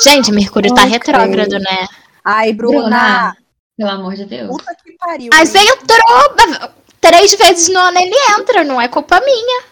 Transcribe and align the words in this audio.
Gente, 0.00 0.32
Mercúrio 0.32 0.74
tá 0.74 0.84
retrógrado, 0.84 1.58
né? 1.58 1.86
Ai, 2.24 2.52
Bruna. 2.52 2.80
Bruna, 2.80 3.36
pelo 3.76 3.90
amor 3.90 4.14
de 4.14 4.24
Deus. 4.24 4.48
Puta 4.48 4.74
que 4.74 4.92
pariu. 4.98 5.30
Mas 5.32 5.54
hein? 5.54 5.66
entrou 5.68 6.70
três 7.00 7.34
vezes 7.34 7.68
no 7.68 7.78
ano, 7.78 7.98
ele 7.98 8.14
entra, 8.38 8.64
não 8.64 8.80
é 8.80 8.88
culpa 8.88 9.20
minha. 9.20 9.64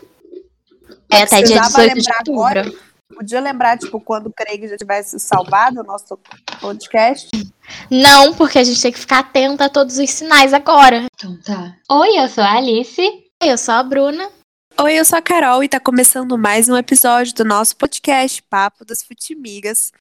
É 1.11 1.23
até 1.23 1.43
dia 1.43 1.61
precisava 1.61 1.89
18 1.89 2.01
de 2.01 2.11
outubro. 2.11 2.41
agora. 2.41 2.73
Podia 3.15 3.41
lembrar, 3.41 3.79
tipo, 3.79 4.01
quando 4.01 4.27
o 4.27 4.33
Craig 4.33 4.67
já 4.67 4.77
tivesse 4.77 5.21
salvado 5.21 5.81
o 5.81 5.85
nosso 5.85 6.19
podcast. 6.61 7.29
Não, 7.91 8.35
porque 8.35 8.59
a 8.59 8.65
gente 8.65 8.81
tem 8.81 8.93
que 8.93 8.99
ficar 8.99 9.21
atenta 9.21 9.67
a 9.67 9.69
todos 9.69 9.99
os 9.99 10.11
sinais 10.11 10.53
agora. 10.53 11.07
Então 11.15 11.39
tá. 11.41 11.77
Oi, 11.91 12.19
eu 12.19 12.29
sou 12.29 12.43
a 12.43 12.55
Alice. 12.55 13.03
Eu 13.43 13.59
sou 13.59 13.75
a 13.75 13.83
Bruna. 13.83 14.29
Oi, 14.81 14.99
eu 14.99 15.05
sou 15.05 15.19
a 15.19 15.23
Carol 15.23 15.63
e 15.63 15.69
tá 15.69 15.79
começando 15.79 16.37
mais 16.37 16.69
um 16.69 16.77
episódio 16.77 17.35
do 17.35 17.45
nosso 17.45 17.77
podcast 17.77 18.43
Papo 18.43 18.85
das 18.85 19.03
Futimigas. 19.03 19.93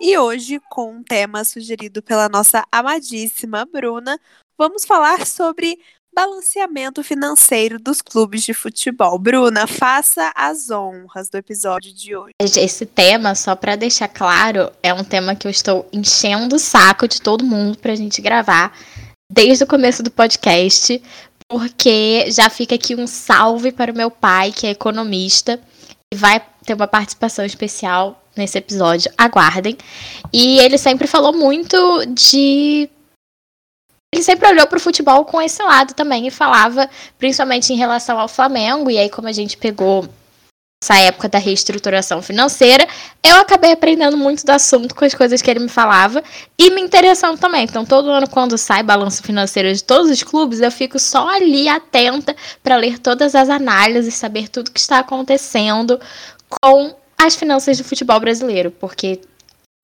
E 0.00 0.16
hoje, 0.18 0.60
com 0.70 0.92
um 0.92 1.02
tema 1.02 1.42
sugerido 1.42 2.02
pela 2.02 2.28
nossa 2.28 2.64
amadíssima 2.70 3.64
Bruna, 3.64 4.20
vamos 4.58 4.84
falar 4.84 5.26
sobre 5.26 5.78
balanceamento 6.14 7.02
financeiro 7.02 7.78
dos 7.78 8.02
clubes 8.02 8.42
de 8.42 8.52
futebol. 8.52 9.18
Bruna, 9.18 9.66
faça 9.66 10.32
as 10.34 10.70
honras 10.70 11.28
do 11.30 11.36
episódio 11.36 11.94
de 11.94 12.14
hoje. 12.14 12.32
Esse 12.40 12.84
tema, 12.84 13.34
só 13.34 13.54
pra 13.54 13.76
deixar 13.76 14.08
claro, 14.08 14.70
é 14.82 14.92
um 14.92 15.04
tema 15.04 15.34
que 15.34 15.46
eu 15.46 15.50
estou 15.50 15.88
enchendo 15.92 16.56
o 16.56 16.58
saco 16.58 17.08
de 17.08 17.20
todo 17.20 17.44
mundo 17.44 17.78
pra 17.78 17.94
gente 17.94 18.20
gravar 18.20 18.76
desde 19.30 19.64
o 19.64 19.66
começo 19.66 20.02
do 20.02 20.10
podcast, 20.10 21.02
porque 21.48 22.30
já 22.30 22.50
fica 22.50 22.74
aqui 22.74 22.94
um 22.94 23.06
salve 23.06 23.72
para 23.72 23.92
o 23.92 23.96
meu 23.96 24.10
pai, 24.10 24.52
que 24.52 24.66
é 24.66 24.70
economista, 24.70 25.60
e 26.12 26.16
vai 26.16 26.42
ter 26.64 26.74
uma 26.74 26.86
participação 26.86 27.44
especial 27.44 28.25
nesse 28.36 28.58
episódio. 28.58 29.10
Aguardem. 29.16 29.76
E 30.32 30.58
ele 30.58 30.78
sempre 30.78 31.06
falou 31.06 31.32
muito 31.32 32.04
de 32.06 32.88
ele 34.14 34.22
sempre 34.22 34.48
olhou 34.48 34.66
pro 34.66 34.80
futebol 34.80 35.24
com 35.24 35.42
esse 35.42 35.62
lado 35.62 35.92
também 35.92 36.26
e 36.26 36.30
falava, 36.30 36.88
principalmente 37.18 37.72
em 37.72 37.76
relação 37.76 38.18
ao 38.18 38.28
Flamengo, 38.28 38.90
e 38.90 38.98
aí 38.98 39.10
como 39.10 39.28
a 39.28 39.32
gente 39.32 39.56
pegou 39.56 40.08
essa 40.82 40.94
época 41.00 41.28
da 41.28 41.38
reestruturação 41.38 42.22
financeira, 42.22 42.86
eu 43.22 43.36
acabei 43.36 43.72
aprendendo 43.72 44.16
muito 44.16 44.44
do 44.44 44.50
assunto 44.50 44.94
com 44.94 45.04
as 45.04 45.14
coisas 45.14 45.42
que 45.42 45.50
ele 45.50 45.60
me 45.60 45.68
falava 45.68 46.22
e 46.58 46.70
me 46.70 46.80
interessando 46.80 47.38
também. 47.38 47.64
Então, 47.64 47.84
todo 47.84 48.10
ano 48.10 48.28
quando 48.28 48.56
sai 48.56 48.82
balanço 48.82 49.22
financeiro 49.22 49.72
de 49.72 49.82
todos 49.82 50.10
os 50.10 50.22
clubes, 50.22 50.60
eu 50.60 50.70
fico 50.70 50.98
só 50.98 51.28
ali 51.28 51.68
atenta 51.68 52.36
para 52.62 52.76
ler 52.76 52.98
todas 52.98 53.34
as 53.34 53.48
análises, 53.48 54.14
saber 54.14 54.48
tudo 54.48 54.70
que 54.70 54.80
está 54.80 54.98
acontecendo 55.00 55.98
com 56.48 56.94
as 57.18 57.34
finanças 57.34 57.78
do 57.78 57.84
futebol 57.84 58.20
brasileiro, 58.20 58.70
porque 58.70 59.20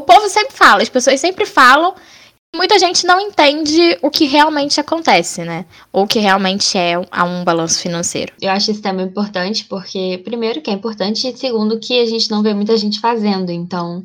o 0.00 0.04
povo 0.04 0.28
sempre 0.28 0.54
fala, 0.54 0.82
as 0.82 0.88
pessoas 0.88 1.20
sempre 1.20 1.46
falam 1.46 1.94
muita 2.54 2.78
gente 2.78 3.06
não 3.06 3.18
entende 3.20 3.98
o 4.02 4.10
que 4.10 4.26
realmente 4.26 4.80
acontece, 4.80 5.42
né? 5.44 5.64
Ou 5.92 6.04
o 6.04 6.06
que 6.06 6.18
realmente 6.18 6.76
é 6.76 6.98
um, 6.98 7.04
um 7.24 7.44
balanço 7.44 7.80
financeiro. 7.80 8.32
Eu 8.40 8.50
acho 8.50 8.70
esse 8.70 8.82
tema 8.82 9.02
importante 9.02 9.64
porque, 9.64 10.20
primeiro, 10.24 10.60
que 10.60 10.70
é 10.70 10.74
importante, 10.74 11.26
e 11.26 11.36
segundo, 11.36 11.80
que 11.80 11.98
a 12.00 12.06
gente 12.06 12.30
não 12.30 12.42
vê 12.42 12.52
muita 12.54 12.76
gente 12.76 13.00
fazendo. 13.00 13.50
Então, 13.50 14.02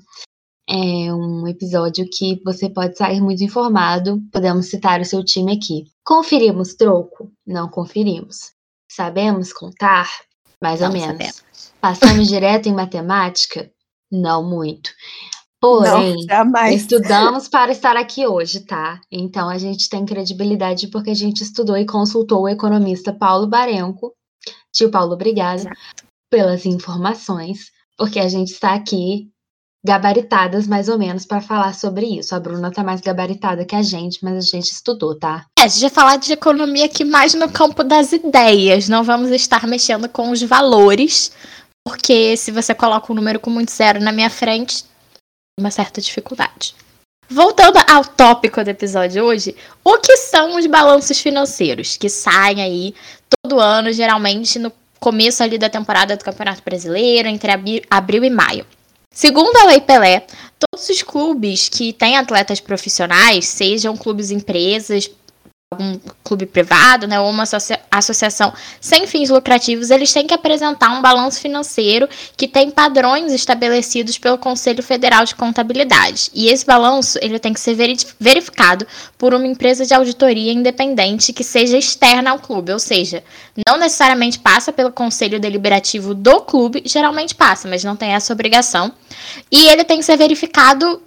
é 0.69 1.13
um 1.13 1.47
episódio 1.47 2.05
que 2.09 2.41
você 2.43 2.69
pode 2.69 2.97
sair 2.97 3.21
muito 3.21 3.43
informado. 3.43 4.21
Podemos 4.31 4.67
citar 4.67 5.01
o 5.01 5.05
seu 5.05 5.23
time 5.23 5.53
aqui. 5.53 5.85
Conferimos 6.05 6.73
troco? 6.75 7.31
Não 7.45 7.69
conferimos. 7.69 8.51
Sabemos 8.89 9.51
contar? 9.51 10.09
Mais 10.61 10.81
ou 10.81 10.87
Não 10.87 10.93
menos. 10.93 11.07
sabemos. 11.11 11.46
Passamos 11.81 12.27
direto 12.27 12.67
em 12.67 12.73
matemática? 12.73 13.69
Não 14.11 14.43
muito. 14.43 14.91
Porém, 15.59 16.15
Não. 16.27 16.67
Estudamos 16.67 17.47
para 17.47 17.71
estar 17.71 17.97
aqui 17.97 18.27
hoje, 18.27 18.59
tá? 18.61 19.01
Então 19.11 19.49
a 19.49 19.57
gente 19.57 19.89
tem 19.89 20.05
credibilidade 20.05 20.87
porque 20.87 21.09
a 21.09 21.15
gente 21.15 21.41
estudou 21.41 21.75
e 21.77 21.85
consultou 21.85 22.43
o 22.43 22.49
economista 22.49 23.11
Paulo 23.11 23.47
Barenco. 23.47 24.13
Tio 24.71 24.91
Paulo, 24.91 25.13
obrigada 25.13 25.61
Exato. 25.61 25.75
pelas 26.29 26.65
informações, 26.65 27.71
porque 27.97 28.19
a 28.19 28.27
gente 28.27 28.51
está 28.51 28.75
aqui 28.75 29.31
gabaritadas 29.83 30.67
mais 30.67 30.89
ou 30.89 30.97
menos 30.97 31.25
para 31.25 31.41
falar 31.41 31.73
sobre 31.73 32.05
isso. 32.05 32.35
A 32.35 32.39
Bruna 32.39 32.71
tá 32.71 32.83
mais 32.83 32.99
gabaritada 32.99 33.65
que 33.65 33.75
a 33.75 33.81
gente, 33.81 34.19
mas 34.21 34.35
a 34.35 34.41
gente 34.41 34.71
estudou, 34.71 35.17
tá? 35.17 35.45
É, 35.57 35.63
a 35.63 35.67
gente 35.67 35.81
vai 35.81 35.89
falar 35.89 36.17
de 36.17 36.33
economia 36.33 36.85
aqui 36.85 37.05
mais 37.05 37.33
no 37.33 37.49
campo 37.49 37.83
das 37.83 38.11
ideias. 38.11 38.89
Não 38.89 39.03
vamos 39.03 39.31
estar 39.31 39.65
mexendo 39.65 40.09
com 40.09 40.29
os 40.29 40.43
valores, 40.43 41.31
porque 41.87 42.35
se 42.35 42.51
você 42.51 42.75
coloca 42.75 43.13
um 43.13 43.15
número 43.15 43.39
com 43.39 43.49
muito 43.49 43.71
zero 43.71 44.01
na 44.01 44.11
minha 44.11 44.29
frente, 44.29 44.83
uma 45.57 45.71
certa 45.71 46.01
dificuldade. 46.01 46.75
Voltando 47.29 47.79
ao 47.89 48.03
tópico 48.03 48.61
do 48.61 48.69
episódio 48.69 49.23
hoje, 49.23 49.55
o 49.85 49.97
que 49.97 50.17
são 50.17 50.57
os 50.57 50.65
balanços 50.65 51.17
financeiros 51.19 51.95
que 51.95 52.09
saem 52.09 52.61
aí 52.61 52.95
todo 53.41 53.57
ano, 53.57 53.93
geralmente 53.93 54.59
no 54.59 54.69
começo 54.99 55.41
ali 55.41 55.57
da 55.57 55.69
temporada 55.69 56.17
do 56.17 56.25
Campeonato 56.25 56.61
Brasileiro, 56.61 57.29
entre 57.29 57.51
abri- 57.51 57.85
abril 57.89 58.25
e 58.25 58.29
maio. 58.29 58.65
Segundo 59.13 59.55
a 59.55 59.67
Lei 59.67 59.79
Pelé, 59.79 60.27
todos 60.59 60.89
os 60.89 61.01
clubes 61.01 61.69
que 61.69 61.93
têm 61.93 62.17
atletas 62.17 62.59
profissionais, 62.59 63.45
sejam 63.45 63.95
clubes 63.95 64.29
empresas, 64.29 65.09
algum 65.69 65.99
clube 66.23 66.45
privado, 66.45 67.07
né, 67.07 67.19
ou 67.19 67.29
uma 67.29 67.43
associa- 67.43 67.81
associação 67.91 68.53
sem 68.79 69.05
fins 69.05 69.29
lucrativos, 69.29 69.91
eles 69.91 70.13
têm 70.13 70.25
que 70.25 70.33
apresentar 70.33 70.97
um 70.97 71.01
balanço 71.01 71.41
financeiro 71.41 72.07
que 72.37 72.47
tem 72.47 72.71
padrões 72.71 73.33
estabelecidos 73.33 74.17
pelo 74.17 74.37
Conselho 74.37 74.81
Federal 74.81 75.25
de 75.25 75.35
Contabilidade. 75.35 76.31
E 76.33 76.47
esse 76.47 76.65
balanço 76.65 77.19
ele 77.21 77.37
tem 77.37 77.51
que 77.51 77.59
ser 77.59 77.73
veri- 77.73 77.97
verificado 78.17 78.87
por 79.17 79.33
uma 79.33 79.45
empresa 79.45 79.85
de 79.85 79.93
auditoria 79.93 80.53
independente 80.53 81.33
que 81.33 81.43
seja 81.43 81.77
externa 81.77 82.31
ao 82.31 82.39
clube, 82.39 82.71
ou 82.71 82.79
seja, 82.79 83.21
não 83.67 83.77
necessariamente 83.77 84.39
passa 84.39 84.71
pelo 84.71 84.91
conselho 84.93 85.37
deliberativo 85.37 86.13
do 86.13 86.39
clube, 86.41 86.81
geralmente 86.85 87.35
passa, 87.35 87.67
mas 87.67 87.83
não 87.83 87.97
tem 87.97 88.11
essa 88.11 88.31
obrigação. 88.31 88.93
E 89.51 89.67
ele 89.67 89.83
tem 89.83 89.99
que 89.99 90.05
ser 90.05 90.15
verificado 90.15 91.01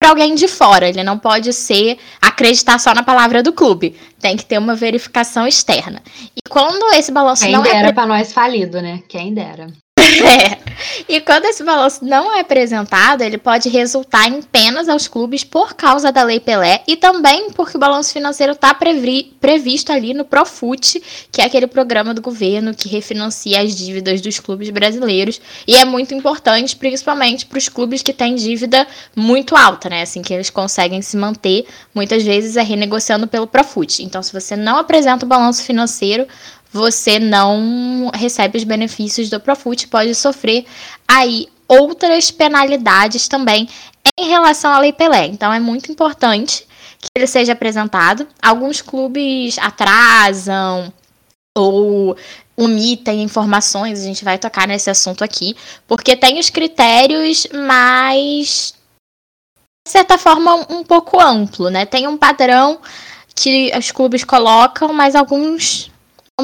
por 0.00 0.08
alguém 0.10 0.34
de 0.34 0.46
fora, 0.46 0.88
ele 0.88 1.02
não 1.02 1.18
pode 1.18 1.52
ser 1.52 1.98
acreditar 2.20 2.78
só 2.78 2.94
na 2.94 3.02
palavra 3.02 3.42
do 3.42 3.52
clube, 3.52 3.96
tem 4.20 4.36
que 4.36 4.44
ter 4.44 4.58
uma 4.58 4.74
verificação 4.74 5.46
externa. 5.46 6.02
E 6.36 6.48
quando 6.48 6.94
esse 6.94 7.10
balanço 7.10 7.44
Quem 7.44 7.52
não 7.52 7.64
é 7.64 7.72
dera 7.72 7.92
para 7.92 8.06
nós 8.06 8.32
falido, 8.32 8.80
né? 8.80 9.02
Quem 9.08 9.32
dera. 9.32 9.68
é. 10.24 10.66
E 11.08 11.20
quando 11.20 11.46
esse 11.46 11.62
balanço 11.64 12.04
não 12.04 12.34
é 12.34 12.40
apresentado, 12.40 13.22
ele 13.22 13.38
pode 13.38 13.68
resultar 13.68 14.28
em 14.28 14.42
penas 14.42 14.88
aos 14.88 15.08
clubes 15.08 15.44
por 15.44 15.74
causa 15.74 16.12
da 16.12 16.22
Lei 16.22 16.40
Pelé 16.40 16.82
e 16.86 16.96
também 16.96 17.50
porque 17.50 17.76
o 17.76 17.80
balanço 17.80 18.12
financeiro 18.12 18.52
está 18.52 18.74
previsto 18.74 19.92
ali 19.92 20.12
no 20.12 20.24
Profut, 20.24 21.02
que 21.30 21.40
é 21.40 21.44
aquele 21.44 21.66
programa 21.66 22.12
do 22.12 22.20
governo 22.20 22.74
que 22.74 22.88
refinancia 22.88 23.60
as 23.60 23.74
dívidas 23.74 24.20
dos 24.20 24.38
clubes 24.38 24.68
brasileiros. 24.70 25.40
E 25.66 25.76
é 25.76 25.84
muito 25.84 26.14
importante, 26.14 26.76
principalmente 26.76 27.46
para 27.46 27.58
os 27.58 27.68
clubes 27.68 28.02
que 28.02 28.12
têm 28.12 28.34
dívida 28.34 28.86
muito 29.14 29.56
alta, 29.56 29.88
né? 29.88 30.02
Assim 30.02 30.22
que 30.22 30.34
eles 30.34 30.50
conseguem 30.50 31.00
se 31.02 31.16
manter, 31.16 31.66
muitas 31.94 32.22
vezes 32.22 32.56
é 32.56 32.62
renegociando 32.62 33.26
pelo 33.26 33.46
Profut. 33.46 34.02
Então, 34.02 34.22
se 34.22 34.32
você 34.32 34.56
não 34.56 34.78
apresenta 34.78 35.24
o 35.24 35.28
balanço 35.28 35.62
financeiro, 35.62 36.26
você 36.72 37.18
não 37.18 38.10
recebe 38.14 38.58
os 38.58 38.64
benefícios 38.64 39.30
do 39.30 39.40
Profut, 39.40 39.88
pode 39.88 40.14
sofrer 40.14 40.66
aí 41.06 41.48
outras 41.68 42.30
penalidades 42.30 43.28
também 43.28 43.68
em 44.18 44.28
relação 44.28 44.72
à 44.72 44.78
Lei 44.78 44.92
Pelé. 44.92 45.26
Então 45.26 45.52
é 45.52 45.58
muito 45.58 45.90
importante 45.90 46.66
que 46.98 47.08
ele 47.14 47.26
seja 47.26 47.52
apresentado. 47.52 48.26
Alguns 48.42 48.80
clubes 48.80 49.58
atrasam 49.58 50.92
ou 51.56 52.16
omitem 52.56 53.22
informações, 53.22 54.00
a 54.00 54.04
gente 54.04 54.24
vai 54.24 54.38
tocar 54.38 54.66
nesse 54.66 54.88
assunto 54.88 55.22
aqui, 55.22 55.54
porque 55.86 56.16
tem 56.16 56.38
os 56.38 56.48
critérios 56.48 57.46
mais 57.52 58.74
de 59.86 59.92
certa 59.92 60.18
forma 60.18 60.66
um 60.70 60.82
pouco 60.82 61.20
amplo, 61.20 61.70
né? 61.70 61.86
Tem 61.86 62.08
um 62.08 62.16
padrão 62.16 62.80
que 63.34 63.70
os 63.78 63.92
clubes 63.92 64.24
colocam, 64.24 64.92
mas 64.92 65.14
alguns 65.14 65.90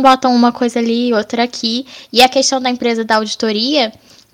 botam 0.01 0.35
uma 0.35 0.53
coisa 0.53 0.79
ali, 0.79 1.13
outra 1.13 1.43
aqui. 1.45 1.87
E 2.13 2.23
a 2.23 2.29
questão 2.29 2.61
da 2.61 2.71
empresa 2.71 3.05
da 3.05 3.17
auditoria 3.17 3.93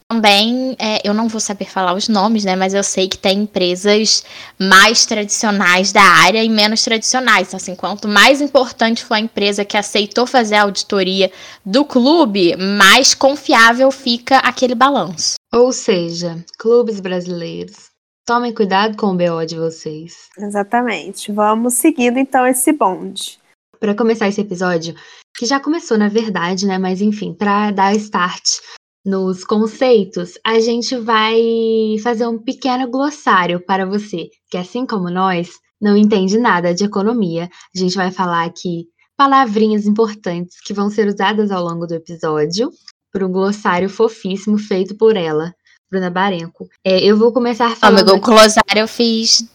também, 0.09 0.75
é, 0.79 1.07
eu 1.07 1.13
não 1.13 1.29
vou 1.29 1.41
saber 1.41 1.67
falar 1.67 1.95
os 1.95 2.09
nomes, 2.09 2.45
né? 2.45 2.57
Mas 2.57 2.73
eu 2.73 2.83
sei 2.83 3.09
que 3.09 3.19
tem 3.19 3.41
empresas 3.41 4.25
mais 4.59 5.05
tradicionais 5.05 5.93
da 5.93 6.03
área 6.03 6.43
e 6.43 6.49
menos 6.49 6.83
tradicionais. 6.83 7.49
Então, 7.49 7.59
assim, 7.59 7.75
quanto 7.75 8.09
mais 8.09 8.41
importante 8.41 9.05
for 9.05 9.15
a 9.15 9.21
empresa 9.21 9.65
que 9.65 9.77
aceitou 9.77 10.27
fazer 10.27 10.55
a 10.55 10.63
auditoria 10.63 11.31
do 11.65 11.85
clube, 11.85 12.57
mais 12.57 13.13
confiável 13.13 13.91
fica 13.91 14.39
aquele 14.39 14.75
balanço. 14.75 15.35
Ou 15.53 15.73
seja, 15.73 16.43
clubes 16.59 17.01
brasileiros, 17.01 17.91
tomem 18.25 18.55
cuidado 18.55 18.97
com 18.97 19.09
o 19.09 19.15
BO 19.15 19.45
de 19.45 19.57
vocês. 19.57 20.29
Exatamente. 20.39 21.33
Vamos 21.33 21.75
seguindo 21.75 22.19
então 22.19 22.47
esse 22.47 22.73
bonde. 22.73 23.38
Para 23.81 23.95
começar 23.95 24.29
esse 24.29 24.41
episódio, 24.41 24.95
que 25.37 25.47
já 25.47 25.61
começou 25.61 25.97
na 25.97 26.09
verdade, 26.09 26.67
né? 26.67 26.79
Mas 26.79 27.01
enfim, 27.01 27.33
para 27.33 27.71
dar 27.71 27.95
start 27.95 28.59
nos 29.05 29.45
conceitos, 29.45 30.35
a 30.45 30.61
gente 30.61 30.97
vai 30.97 31.97
fazer 32.03 32.27
um 32.27 32.39
pequeno 32.39 32.91
glossário 32.91 33.65
para 33.65 33.87
você, 33.87 34.29
que 34.51 34.59
assim 34.59 34.85
como 34.85 35.11
nós, 35.11 35.51
não 35.81 35.97
entende 35.97 36.39
nada 36.39 36.75
de 36.75 36.85
economia. 36.85 37.49
A 37.75 37.79
gente 37.79 37.97
vai 37.97 38.11
falar 38.11 38.45
aqui 38.45 38.87
palavrinhas 39.17 39.87
importantes 39.87 40.61
que 40.65 40.75
vão 40.75 40.91
ser 40.91 41.09
usadas 41.09 41.51
ao 41.51 41.65
longo 41.65 41.87
do 41.87 41.95
episódio 41.95 42.71
para 43.13 43.27
um 43.27 43.33
glossário 43.33 43.89
fofíssimo 43.89 44.59
feito 44.59 44.97
por 44.97 45.17
ela, 45.17 45.53
Bruna 45.91 46.11
Barenco. 46.11 46.69
É, 46.85 47.01
eu 47.01 47.17
vou 47.17 47.33
começar 47.33 47.75
falando. 47.77 48.11
Amigo, 48.11 48.17
o 48.17 48.21
glossário 48.21 48.81
eu 48.81 48.89
fiz 48.89 49.49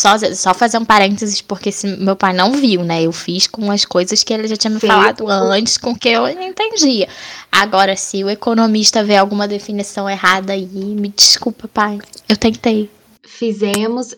só, 0.00 0.16
só 0.34 0.54
fazer 0.54 0.78
um 0.78 0.84
parênteses, 0.84 1.42
porque 1.42 1.70
se 1.70 1.86
meu 1.86 2.16
pai 2.16 2.32
não 2.32 2.52
viu, 2.52 2.82
né? 2.82 3.02
Eu 3.02 3.12
fiz 3.12 3.46
com 3.46 3.70
as 3.70 3.84
coisas 3.84 4.24
que 4.24 4.32
ele 4.32 4.48
já 4.48 4.56
tinha 4.56 4.70
me 4.70 4.80
Sim. 4.80 4.86
falado 4.86 5.28
antes, 5.28 5.76
com 5.76 5.94
que 5.94 6.08
eu 6.08 6.22
não 6.22 6.42
entendia. 6.42 7.06
Agora, 7.52 7.94
se 7.96 8.24
o 8.24 8.30
economista 8.30 9.04
vê 9.04 9.16
alguma 9.16 9.46
definição 9.46 10.08
errada 10.08 10.54
aí, 10.54 10.66
me 10.66 11.08
desculpa, 11.08 11.68
pai. 11.68 11.98
Eu 12.28 12.36
tentei. 12.36 12.90
Fizemos, 13.22 14.14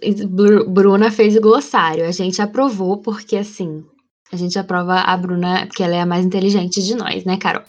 Bruna 0.69 1.11
fez 1.11 1.37
o 1.37 1.41
glossário. 1.41 2.07
A 2.07 2.13
gente 2.13 2.41
aprovou, 2.41 2.99
porque 2.99 3.37
assim, 3.37 3.85
a 4.33 4.37
gente 4.37 4.59
aprova 4.59 5.01
a 5.01 5.17
Bruna, 5.17 5.67
porque 5.67 5.83
ela 5.83 5.97
é 5.97 6.01
a 6.01 6.07
mais 6.07 6.25
inteligente 6.25 6.83
de 6.83 6.95
nós, 6.95 7.25
né, 7.25 7.37
Carol? 7.37 7.65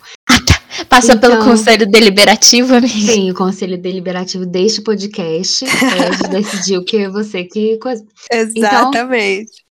Passa 0.90 1.14
então, 1.14 1.30
pelo 1.30 1.44
conselho 1.44 1.90
deliberativo, 1.90 2.76
amiga? 2.76 3.12
Sim, 3.14 3.32
o 3.32 3.36
conselho 3.36 3.78
deliberativo 3.78 4.46
deste 4.46 4.82
podcast. 4.82 5.66
é, 5.66 6.08
a 6.08 6.12
gente 6.12 6.30
decidiu 6.30 6.84
que 6.84 6.98
é 6.98 7.10
você 7.10 7.44
que. 7.44 7.80
Exatamente. 8.32 9.52
Então, 9.52 9.64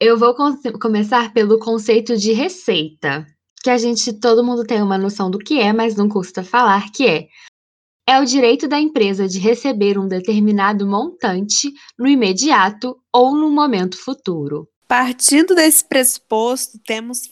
eu 0.00 0.18
vou 0.18 0.34
começar 0.80 1.32
pelo 1.32 1.58
conceito 1.58 2.16
de 2.16 2.32
receita. 2.32 3.26
Que 3.62 3.70
a 3.70 3.78
gente, 3.78 4.12
todo 4.14 4.42
mundo 4.42 4.64
tem 4.64 4.82
uma 4.82 4.98
noção 4.98 5.30
do 5.30 5.38
que 5.38 5.60
é, 5.60 5.72
mas 5.72 5.94
não 5.94 6.08
custa 6.08 6.42
falar, 6.42 6.90
que 6.90 7.06
é 7.06 7.28
é 8.08 8.20
o 8.20 8.24
direito 8.24 8.66
da 8.66 8.80
empresa 8.80 9.28
de 9.28 9.38
receber 9.38 9.98
um 9.98 10.08
determinado 10.08 10.86
montante 10.86 11.72
no 11.96 12.08
imediato 12.08 13.00
ou 13.12 13.36
no 13.36 13.50
momento 13.50 13.96
futuro. 13.96 14.68
Partindo 14.88 15.54
desse 15.54 15.84
pressuposto, 15.84 16.78
temos 16.84 17.22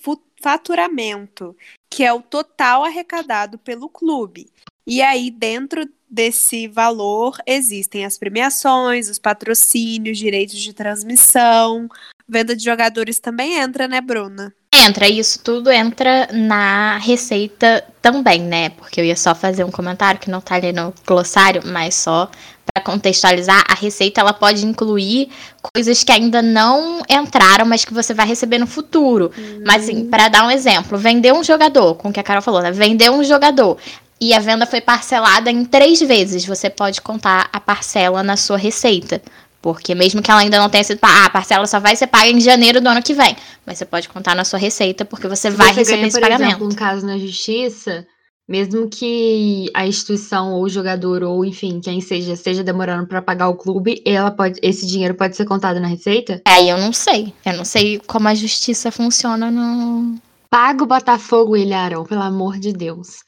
faturamento, 0.40 1.54
que 1.90 2.04
é 2.04 2.12
o 2.12 2.22
total 2.22 2.84
arrecadado 2.84 3.58
pelo 3.58 3.88
clube. 3.88 4.48
E 4.86 5.02
aí, 5.02 5.30
dentro 5.30 5.88
desse 6.08 6.66
valor, 6.66 7.36
existem 7.46 8.04
as 8.04 8.16
premiações, 8.16 9.08
os 9.08 9.18
patrocínios, 9.18 10.18
direitos 10.18 10.58
de 10.58 10.72
transmissão, 10.72 11.88
venda 12.28 12.56
de 12.56 12.64
jogadores 12.64 13.18
também 13.18 13.58
entra, 13.58 13.86
né, 13.86 14.00
Bruna? 14.00 14.54
Entra, 14.72 15.08
isso 15.08 15.42
tudo 15.42 15.70
entra 15.70 16.28
na 16.32 16.96
receita 16.98 17.84
também, 18.00 18.40
né? 18.40 18.70
Porque 18.70 19.00
eu 19.00 19.04
ia 19.04 19.16
só 19.16 19.34
fazer 19.34 19.64
um 19.64 19.70
comentário 19.70 20.20
que 20.20 20.30
não 20.30 20.40
tá 20.40 20.54
ali 20.54 20.72
no 20.72 20.94
glossário, 21.04 21.62
mas 21.66 21.96
só 21.96 22.30
para 22.72 22.82
contextualizar, 22.82 23.64
a 23.68 23.74
receita 23.74 24.20
ela 24.20 24.32
pode 24.32 24.64
incluir 24.64 25.28
coisas 25.74 26.04
que 26.04 26.12
ainda 26.12 26.40
não 26.40 27.02
entraram, 27.08 27.66
mas 27.66 27.84
que 27.84 27.92
você 27.92 28.14
vai 28.14 28.26
receber 28.26 28.58
no 28.58 28.66
futuro. 28.66 29.32
Uhum. 29.36 29.62
Mas 29.66 29.84
assim, 29.84 30.06
para 30.06 30.28
dar 30.28 30.46
um 30.46 30.50
exemplo, 30.50 30.96
vender 30.98 31.32
um 31.32 31.42
jogador, 31.42 31.94
com 31.94 32.08
o 32.08 32.12
que 32.12 32.20
a 32.20 32.22
Carol 32.22 32.42
falou, 32.42 32.62
né? 32.62 32.70
Vender 32.70 33.10
um 33.10 33.24
jogador 33.24 33.76
e 34.20 34.34
a 34.34 34.38
venda 34.38 34.66
foi 34.66 34.82
parcelada 34.82 35.50
em 35.50 35.64
três 35.64 35.98
vezes, 36.00 36.44
você 36.44 36.68
pode 36.68 37.00
contar 37.00 37.48
a 37.52 37.58
parcela 37.58 38.22
na 38.22 38.36
sua 38.36 38.58
receita. 38.58 39.22
Porque 39.62 39.94
mesmo 39.94 40.22
que 40.22 40.30
ela 40.30 40.40
ainda 40.40 40.58
não 40.58 40.70
tenha 40.70 40.84
sido 40.84 40.98
paga, 40.98 41.20
ah, 41.20 41.26
a 41.26 41.30
parcela 41.30 41.66
só 41.66 41.78
vai 41.78 41.94
ser 41.94 42.06
paga 42.06 42.28
em 42.28 42.40
janeiro 42.40 42.80
do 42.80 42.88
ano 42.88 43.02
que 43.02 43.12
vem. 43.12 43.36
Mas 43.64 43.78
você 43.78 43.84
pode 43.84 44.08
contar 44.08 44.34
na 44.34 44.44
sua 44.44 44.58
receita, 44.58 45.04
porque 45.04 45.28
você, 45.28 45.50
vai 45.50 45.68
receber 45.72 45.96
ganha, 45.96 46.08
esse 46.08 46.18
por 46.18 46.22
pagamento. 46.22 46.50
Exemplo, 46.50 46.66
um 46.66 46.74
caso 46.74 47.06
na 47.06 47.18
justiça, 47.18 48.06
mesmo 48.50 48.88
que 48.88 49.70
a 49.72 49.86
instituição 49.86 50.54
ou 50.54 50.64
o 50.64 50.68
jogador 50.68 51.22
ou 51.22 51.44
enfim 51.44 51.80
quem 51.80 52.00
seja 52.00 52.32
esteja 52.32 52.64
demorando 52.64 53.06
para 53.06 53.22
pagar 53.22 53.48
o 53.48 53.54
clube, 53.54 54.02
ela 54.04 54.32
pode, 54.32 54.58
esse 54.60 54.84
dinheiro 54.88 55.14
pode 55.14 55.36
ser 55.36 55.44
contado 55.44 55.78
na 55.78 55.86
receita? 55.86 56.42
É, 56.44 56.64
eu 56.64 56.76
não 56.76 56.92
sei. 56.92 57.32
Eu 57.46 57.58
não 57.58 57.64
sei 57.64 58.00
como 58.08 58.26
a 58.26 58.34
justiça 58.34 58.90
funciona 58.90 59.52
no. 59.52 60.16
Paga 60.50 60.82
o 60.82 60.86
Botafogo, 60.86 61.56
Ilharão, 61.56 62.02
pelo 62.04 62.22
amor 62.22 62.58
de 62.58 62.72
Deus. 62.72 63.18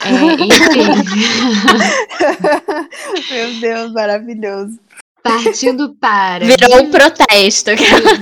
É, 0.00 0.10
enfim. 0.44 0.86
Meu 3.34 3.60
Deus, 3.60 3.92
maravilhoso. 3.92 4.78
Partindo 5.20 5.92
para. 5.96 6.46
Virou 6.46 6.82
um 6.82 6.90
protesto. 6.92 7.72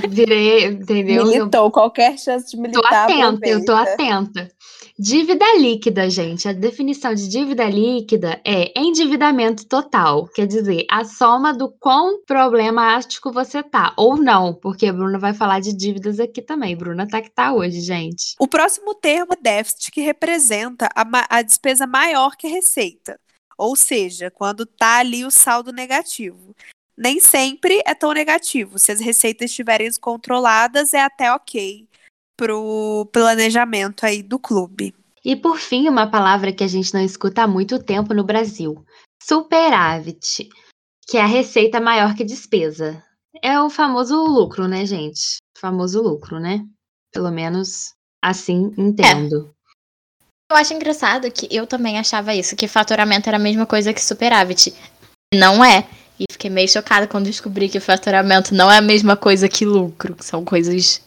Virei, 0.09 0.65
entendeu? 0.65 1.23
Militou, 1.27 1.69
qualquer 1.69 2.17
chance 2.17 2.49
de 2.49 2.57
militar. 2.57 3.05
Tô 3.05 3.13
atenta, 3.13 3.47
eu 3.47 3.63
tô 3.63 3.73
atenta. 3.73 4.49
Dívida 4.99 5.45
líquida, 5.59 6.09
gente. 6.09 6.47
A 6.47 6.53
definição 6.53 7.13
de 7.13 7.27
dívida 7.27 7.69
líquida 7.69 8.41
é 8.43 8.73
endividamento 8.75 9.63
total. 9.67 10.27
Quer 10.27 10.47
dizer, 10.47 10.87
a 10.89 11.05
soma 11.05 11.53
do 11.53 11.69
quão 11.69 12.23
problemático 12.25 13.31
você 13.31 13.61
tá. 13.61 13.93
Ou 13.95 14.17
não, 14.17 14.55
porque 14.55 14.87
a 14.87 14.93
Bruna 14.93 15.19
vai 15.19 15.35
falar 15.35 15.59
de 15.59 15.71
dívidas 15.71 16.19
aqui 16.19 16.41
também. 16.41 16.75
Bruna 16.75 17.07
tá 17.07 17.21
que 17.21 17.29
tá 17.29 17.53
hoje, 17.53 17.79
gente. 17.79 18.33
O 18.39 18.47
próximo 18.47 18.95
termo 18.95 19.33
é 19.33 19.37
déficit, 19.39 19.91
que 19.91 20.01
representa 20.01 20.89
a, 20.95 21.05
a 21.29 21.43
despesa 21.43 21.85
maior 21.85 22.35
que 22.35 22.47
a 22.47 22.49
receita. 22.49 23.19
Ou 23.55 23.75
seja, 23.75 24.31
quando 24.31 24.65
tá 24.65 24.97
ali 24.97 25.23
o 25.23 25.29
saldo 25.29 25.71
negativo 25.71 26.55
nem 26.97 27.19
sempre 27.19 27.83
é 27.85 27.93
tão 27.93 28.11
negativo. 28.11 28.79
Se 28.79 28.91
as 28.91 28.99
receitas 28.99 29.51
estiverem 29.51 29.87
controladas, 30.01 30.95
é 30.95 31.01
até 31.01 31.31
ok 31.31 31.86
pro 32.37 33.09
planejamento 33.11 34.05
aí 34.05 34.21
do 34.21 34.37
clube. 34.37 34.93
E 35.25 35.35
por 35.35 35.57
fim, 35.57 35.89
uma 35.89 36.07
palavra 36.07 36.53
que 36.53 36.63
a 36.63 36.67
gente 36.67 36.93
não 36.93 37.01
escuta 37.01 37.43
há 37.43 37.47
muito 37.47 37.83
tempo 37.83 38.13
no 38.13 38.23
Brasil: 38.23 38.85
superávit, 39.21 40.47
que 41.07 41.17
é 41.17 41.21
a 41.21 41.25
receita 41.25 41.81
maior 41.81 42.15
que 42.15 42.23
despesa. 42.23 43.03
É 43.41 43.59
o 43.59 43.69
famoso 43.69 44.15
lucro, 44.15 44.67
né, 44.67 44.85
gente? 44.85 45.37
O 45.57 45.59
famoso 45.59 46.01
lucro, 46.01 46.39
né? 46.39 46.63
Pelo 47.11 47.31
menos 47.31 47.93
assim 48.23 48.73
entendo. 48.77 49.53
É. 49.53 50.53
Eu 50.53 50.57
acho 50.57 50.73
engraçado 50.73 51.29
que 51.29 51.47
eu 51.51 51.67
também 51.67 51.99
achava 51.99 52.33
isso, 52.33 52.55
que 52.55 52.67
faturamento 52.67 53.27
era 53.27 53.37
a 53.37 53.39
mesma 53.39 53.65
coisa 53.65 53.93
que 53.93 54.01
superávit. 54.01 54.73
Não 55.33 55.63
é. 55.63 55.87
E 56.19 56.23
fiquei 56.31 56.49
meio 56.49 56.69
chocada 56.69 57.05
quando 57.05 57.25
descobri 57.25 57.69
que 57.69 57.79
faturamento 57.79 58.55
não 58.55 58.71
é 58.71 58.77
a 58.77 58.81
mesma 58.81 59.17
coisa 59.17 59.49
que 59.49 59.65
lucro, 59.65 60.15
são 60.19 60.43
coisas 60.43 61.05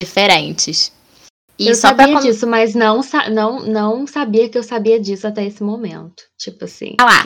diferentes. 0.00 0.92
E 1.58 1.68
eu 1.68 1.74
sabia 1.74 2.08
pra... 2.08 2.20
disso, 2.20 2.46
mas 2.46 2.74
não, 2.74 3.00
não, 3.30 3.60
não 3.60 4.06
sabia 4.06 4.48
que 4.48 4.58
eu 4.58 4.62
sabia 4.62 4.98
disso 4.98 5.26
até 5.26 5.44
esse 5.44 5.62
momento. 5.62 6.24
Tipo 6.38 6.64
assim. 6.64 6.96
Ah 7.00 7.04
lá. 7.04 7.24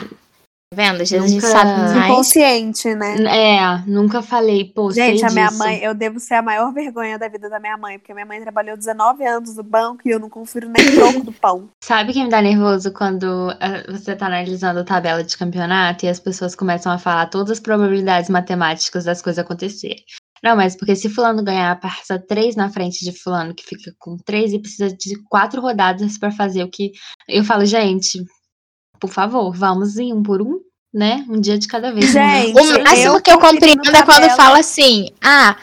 Tá 0.69 0.75
vendo? 0.75 1.01
Às 1.01 1.09
vezes 1.09 1.33
nunca... 1.33 1.47
a 1.47 1.49
gente 1.49 1.63
sabe 1.63 1.95
mais. 1.95 2.11
Inconsciente, 2.11 2.95
né? 2.95 3.15
É, 3.23 3.89
nunca 3.89 4.21
falei, 4.21 4.65
pô, 4.65 4.91
Gente, 4.91 5.25
a 5.25 5.29
minha 5.29 5.49
mãe, 5.51 5.79
eu 5.81 5.93
devo 5.93 6.19
ser 6.19 6.35
a 6.35 6.41
maior 6.41 6.73
vergonha 6.73 7.17
da 7.17 7.29
vida 7.29 7.49
da 7.49 7.59
minha 7.59 7.77
mãe, 7.77 7.97
porque 7.97 8.13
minha 8.13 8.25
mãe 8.25 8.41
trabalhou 8.41 8.75
19 8.75 9.25
anos 9.25 9.55
no 9.55 9.63
banco 9.63 10.01
e 10.05 10.11
eu 10.11 10.19
não 10.19 10.29
confiro 10.29 10.69
nem 10.69 10.91
troco 10.93 11.23
do 11.23 11.31
pão. 11.31 11.69
Sabe 11.81 12.11
quem 12.11 12.25
me 12.25 12.29
dá 12.29 12.41
nervoso 12.41 12.91
quando 12.91 13.49
uh, 13.49 13.91
você 13.91 14.13
tá 14.13 14.25
analisando 14.25 14.81
a 14.81 14.83
tabela 14.83 15.23
de 15.23 15.37
campeonato 15.37 16.05
e 16.05 16.09
as 16.09 16.19
pessoas 16.19 16.53
começam 16.53 16.91
a 16.91 16.97
falar 16.97 17.27
todas 17.27 17.51
as 17.51 17.59
probabilidades 17.61 18.29
matemáticas 18.29 19.05
das 19.05 19.21
coisas 19.21 19.39
acontecerem? 19.39 20.03
Não, 20.43 20.55
mas 20.55 20.75
porque 20.75 20.95
se 20.95 21.09
fulano 21.09 21.43
ganhar, 21.43 21.79
passa 21.79 22.19
três 22.19 22.55
na 22.55 22.69
frente 22.69 23.03
de 23.03 23.11
fulano, 23.11 23.53
que 23.53 23.63
fica 23.63 23.93
com 23.99 24.17
três 24.17 24.53
e 24.53 24.59
precisa 24.59 24.89
de 24.89 25.21
quatro 25.29 25.61
rodadas 25.61 26.17
para 26.17 26.31
fazer 26.31 26.63
o 26.63 26.69
que. 26.69 26.91
Eu 27.27 27.43
falo, 27.43 27.65
gente, 27.65 28.23
por 28.99 29.09
favor, 29.09 29.51
vamos 29.55 29.97
em 29.97 30.13
um 30.13 30.23
por 30.23 30.41
um, 30.41 30.59
né? 30.93 31.25
Um 31.29 31.39
dia 31.39 31.57
de 31.57 31.67
cada 31.67 31.91
vez. 31.91 32.11
Gente, 32.11 32.59
o 32.59 32.83
máximo 32.83 33.21
que 33.21 33.31
eu 33.31 33.39
compreendo 33.39 33.81
é 33.87 34.03
quando 34.03 34.29
fala 34.35 34.59
assim, 34.59 35.07
ah, 35.23 35.55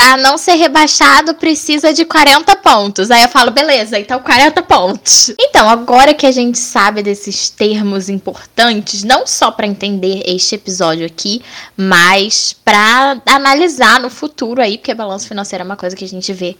a 0.00 0.16
não 0.16 0.38
ser 0.38 0.54
rebaixado 0.54 1.34
precisa 1.34 1.92
de 1.92 2.04
40 2.04 2.54
pontos. 2.56 3.10
Aí 3.10 3.22
eu 3.22 3.28
falo, 3.28 3.50
beleza, 3.50 3.98
então 3.98 4.20
40 4.20 4.62
pontos. 4.62 5.34
Então, 5.38 5.68
agora 5.68 6.14
que 6.14 6.24
a 6.24 6.30
gente 6.30 6.56
sabe 6.56 7.02
desses 7.02 7.50
termos 7.50 8.08
importantes, 8.08 9.02
não 9.02 9.26
só 9.26 9.50
para 9.50 9.66
entender 9.66 10.22
este 10.24 10.54
episódio 10.54 11.04
aqui, 11.04 11.42
mas 11.76 12.52
para 12.64 13.20
analisar 13.26 14.00
no 14.00 14.08
futuro 14.08 14.62
aí, 14.62 14.78
porque 14.78 14.94
balanço 14.94 15.26
financeiro 15.26 15.62
é 15.62 15.66
uma 15.66 15.76
coisa 15.76 15.96
que 15.96 16.04
a 16.04 16.08
gente 16.08 16.32
vê 16.32 16.56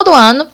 todo 0.00 0.14
ano. 0.14 0.48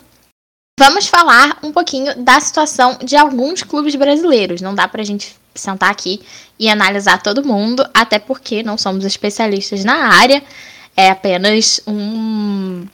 Vamos 0.79 1.07
falar 1.07 1.59
um 1.63 1.73
pouquinho 1.73 2.15
da 2.23 2.41
situação 2.41 2.99
de 3.03 3.17
alguns 3.17 3.63
clubes 3.63 3.95
brasileiros. 3.95 4.61
Não 4.61 4.75
dá 4.75 4.87
pra 4.87 5.03
gente 5.03 5.37
sentar 5.55 5.91
aqui 5.91 6.21
e 6.59 6.69
analisar 6.69 7.23
todo 7.23 7.45
mundo, 7.45 7.89
até 7.95 8.19
porque 8.19 8.63
não 8.63 8.79
somos 8.79 9.05
especialistas 9.05 9.85
na 9.85 10.15
área 10.15 10.43
é 10.99 11.11
apenas 11.11 11.81
um 11.87 12.85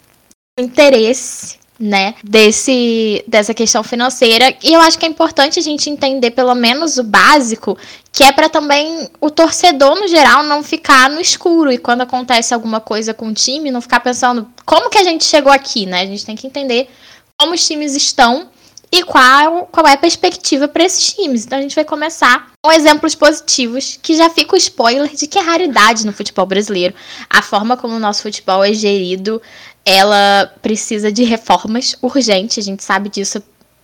interesse 0.61 1.59
né, 1.81 2.15
desse, 2.23 3.25
dessa 3.27 3.55
questão 3.55 3.83
financeira. 3.83 4.55
E 4.63 4.75
eu 4.75 4.81
acho 4.83 4.99
que 4.99 5.07
é 5.07 5.09
importante 5.09 5.59
a 5.59 5.63
gente 5.63 5.89
entender 5.89 6.33
pelo 6.33 6.55
menos 6.55 6.99
o 6.99 7.03
básico, 7.03 7.79
que 8.13 8.23
é 8.23 8.31
para 8.31 8.51
também 8.51 9.09
o 9.23 9.31
torcedor 9.31 9.99
no 9.99 10.07
geral 10.07 10.43
não 10.43 10.63
ficar 10.63 11.09
no 11.09 11.19
escuro 11.19 11.73
e 11.73 11.79
quando 11.79 12.03
acontece 12.03 12.53
alguma 12.53 12.79
coisa 12.79 13.15
com 13.15 13.29
o 13.29 13.35
time, 13.35 13.71
não 13.71 13.81
ficar 13.81 14.01
pensando 14.01 14.47
como 14.67 14.91
que 14.91 14.99
a 14.99 15.05
gente 15.05 15.25
chegou 15.25 15.51
aqui, 15.51 15.87
né? 15.87 16.03
A 16.03 16.07
gente 16.07 16.27
tem 16.27 16.37
que 16.37 16.47
entender 16.47 16.91
como 17.39 17.55
os 17.55 17.67
times 17.67 17.97
estão 17.97 18.51
e 18.95 19.03
qual, 19.03 19.67
qual 19.73 19.85
é 19.89 19.95
a 19.95 19.97
perspectiva 19.97 20.69
para 20.69 20.85
esses 20.85 21.13
times. 21.13 21.45
Então 21.45 21.59
a 21.59 21.63
gente 21.63 21.75
vai 21.75 21.85
começar 21.85 22.53
com 22.63 22.71
exemplos 22.71 23.17
positivos, 23.17 23.99
que 24.01 24.17
já 24.17 24.31
fica 24.31 24.55
o 24.55 24.57
spoiler 24.57 25.13
de 25.13 25.27
que 25.27 25.37
é 25.37 25.43
raridade 25.43 26.07
no 26.07 26.13
futebol 26.13 26.47
brasileiro. 26.47 26.95
A 27.29 27.43
forma 27.43 27.77
como 27.77 27.97
o 27.97 27.99
nosso 27.99 28.23
futebol 28.23 28.63
é 28.63 28.73
gerido, 28.73 29.43
ela 29.85 30.49
precisa 30.63 31.11
de 31.11 31.25
reformas 31.25 31.97
urgentes, 32.01 32.59
a 32.59 32.63
gente 32.63 32.85
sabe 32.85 33.09
disso 33.09 33.43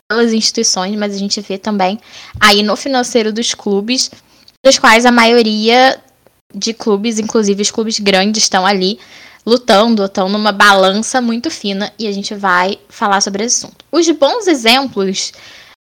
pelas 0.08 0.32
instituições, 0.32 0.96
mas 0.96 1.12
a 1.12 1.18
gente 1.18 1.40
vê 1.40 1.58
também 1.58 1.98
aí 2.38 2.62
no 2.62 2.76
financeiro 2.76 3.32
dos 3.32 3.52
clubes, 3.52 4.12
dos 4.64 4.78
quais 4.78 5.04
a 5.04 5.10
maioria 5.10 6.00
de 6.54 6.72
clubes, 6.72 7.18
inclusive 7.18 7.62
os 7.62 7.70
clubes 7.70 7.98
grandes, 7.98 8.42
estão 8.42 8.66
ali 8.66 8.98
lutando, 9.44 10.04
estão 10.04 10.28
numa 10.28 10.52
balança 10.52 11.20
muito 11.20 11.50
fina 11.50 11.92
e 11.98 12.06
a 12.06 12.12
gente 12.12 12.34
vai 12.34 12.78
falar 12.88 13.20
sobre 13.20 13.44
esse 13.44 13.64
assunto. 13.64 13.84
Os 13.90 14.08
bons 14.10 14.46
exemplos 14.46 15.32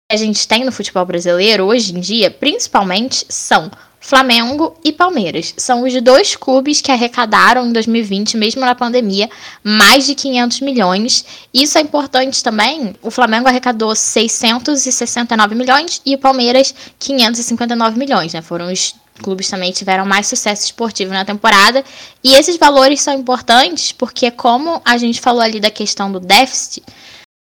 que 0.08 0.14
a 0.14 0.16
gente 0.16 0.46
tem 0.46 0.64
no 0.64 0.72
futebol 0.72 1.04
brasileiro 1.04 1.64
hoje 1.64 1.94
em 1.94 2.00
dia, 2.00 2.30
principalmente, 2.30 3.24
são 3.28 3.70
Flamengo 4.02 4.76
e 4.82 4.92
Palmeiras. 4.92 5.54
São 5.56 5.84
os 5.84 6.02
dois 6.02 6.34
clubes 6.34 6.80
que 6.80 6.90
arrecadaram 6.90 7.68
em 7.68 7.72
2020, 7.72 8.36
mesmo 8.36 8.60
na 8.60 8.74
pandemia, 8.74 9.30
mais 9.62 10.04
de 10.06 10.16
500 10.16 10.60
milhões. 10.60 11.24
Isso 11.54 11.78
é 11.78 11.80
importante 11.82 12.42
também. 12.42 12.96
O 13.00 13.12
Flamengo 13.12 13.46
arrecadou 13.46 13.94
669 13.94 15.54
milhões 15.54 16.02
e 16.04 16.16
o 16.16 16.18
Palmeiras 16.18 16.74
559 16.98 17.96
milhões, 17.96 18.32
né? 18.32 18.42
Foram 18.42 18.72
os 18.72 18.92
clubes 19.22 19.48
também 19.48 19.72
tiveram 19.72 20.04
mais 20.04 20.26
sucesso 20.26 20.66
esportivo 20.66 21.12
na 21.12 21.24
temporada. 21.24 21.82
E 22.22 22.34
esses 22.34 22.56
valores 22.56 23.00
são 23.00 23.14
importantes 23.14 23.92
porque, 23.92 24.30
como 24.30 24.82
a 24.84 24.98
gente 24.98 25.20
falou 25.20 25.40
ali 25.40 25.60
da 25.60 25.70
questão 25.70 26.12
do 26.12 26.20
déficit, 26.20 26.82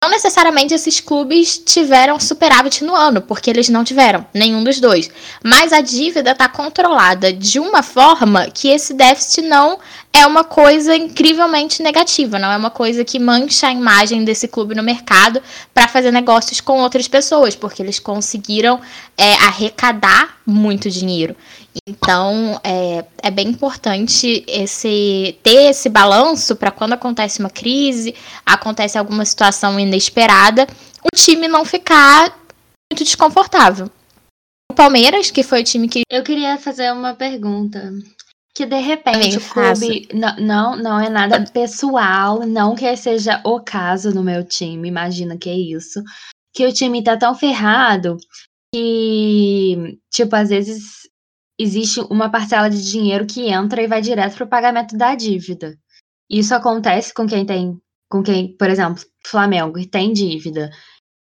não 0.03 0.11
necessariamente 0.11 0.73
esses 0.73 1.01
clubes 1.01 1.59
tiveram 1.59 2.21
superávit 2.21 2.85
no 2.85 2.95
ano, 2.95 3.21
porque 3.21 3.51
eles 3.51 3.69
não 3.69 3.83
tiveram, 3.83 4.25
nenhum 4.33 4.63
dos 4.63 4.79
dois. 4.79 5.11
Mas 5.43 5.73
a 5.73 5.81
dívida 5.81 6.31
está 6.31 6.49
controlada 6.49 7.33
de 7.33 7.59
uma 7.59 7.83
forma 7.83 8.49
que 8.49 8.69
esse 8.69 8.95
déficit 8.95 9.43
não 9.43 9.79
é 10.19 10.27
uma 10.27 10.43
coisa 10.43 10.97
incrivelmente 10.97 11.83
negativa, 11.83 12.39
não 12.39 12.51
é 12.51 12.57
uma 12.57 12.71
coisa 12.71 13.05
que 13.05 13.19
mancha 13.19 13.69
a 13.69 13.73
imagem 13.73 14.25
desse 14.25 14.49
clube 14.49 14.75
no 14.75 14.83
mercado 14.83 15.41
para 15.73 15.87
fazer 15.87 16.11
negócios 16.11 16.61
com 16.61 16.81
outras 16.81 17.07
pessoas, 17.07 17.55
porque 17.55 17.83
eles 17.83 18.01
conseguiram 18.01 18.81
é, 19.17 19.35
arrecadar 19.35 20.39
muito 20.45 20.91
dinheiro. 20.91 21.37
Então, 21.87 22.61
é, 22.65 23.05
é 23.23 23.31
bem 23.31 23.49
importante 23.49 24.45
esse 24.49 25.39
ter 25.43 25.71
esse 25.71 25.89
balanço 25.89 26.57
para 26.57 26.73
quando 26.73 26.95
acontece 26.95 27.39
uma 27.39 27.51
crise, 27.51 28.15
acontece 28.45 28.99
alguma 28.99 29.25
situação 29.25 29.79
inesperada, 29.79 30.67
o 31.05 31.15
time 31.15 31.47
não 31.47 31.65
ficar 31.65 32.37
muito 32.91 33.05
desconfortável. 33.05 33.89
O 34.71 34.75
Palmeiras, 34.75 35.31
que 35.31 35.43
foi 35.43 35.61
o 35.61 35.65
time 35.65 35.89
que. 35.89 36.03
Eu 36.11 36.23
queria 36.25 36.59
fazer 36.59 36.93
uma 36.93 37.15
pergunta. 37.15 37.93
Que 38.59 38.67
de 38.67 38.81
repente 38.81 39.37
o 39.37 39.41
clube. 39.41 40.09
Não, 40.13 40.37
não, 40.37 40.77
não 40.77 41.01
é 41.01 41.09
nada 41.09 41.45
pessoal, 41.53 42.45
não 42.45 42.75
que 42.75 42.97
seja 42.97 43.41
o 43.45 43.61
caso 43.61 44.13
no 44.13 44.25
meu 44.25 44.45
time, 44.45 44.89
imagina 44.89 45.39
que 45.39 45.49
é 45.49 45.55
isso. 45.57 46.03
Que 46.53 46.67
o 46.67 46.73
time 46.73 47.01
tá 47.05 47.17
tão 47.17 47.37
ferrado 47.37 48.17
que, 48.75 50.01
tipo, 50.13 50.35
às 50.35 50.49
vezes 50.49 51.09
existe 51.57 52.01
uma 52.11 52.29
parcela 52.33 52.69
de 52.69 52.83
dinheiro 52.91 53.27
que 53.27 53.49
entra 53.49 53.81
e 53.81 53.87
vai 53.87 54.01
direto 54.01 54.35
para 54.35 54.45
o 54.45 54.51
pagamento 54.51 54.97
da 54.97 55.15
dívida. 55.15 55.79
Isso 56.29 56.53
acontece 56.53 57.15
com 57.15 57.29
quem 57.29 57.47
tem, 57.47 57.81
com 58.11 58.25
quem, 58.25 58.57
por 58.57 58.69
exemplo, 58.69 59.05
Flamengo 59.25 59.79
tem 59.89 60.13
dívida. 60.13 60.69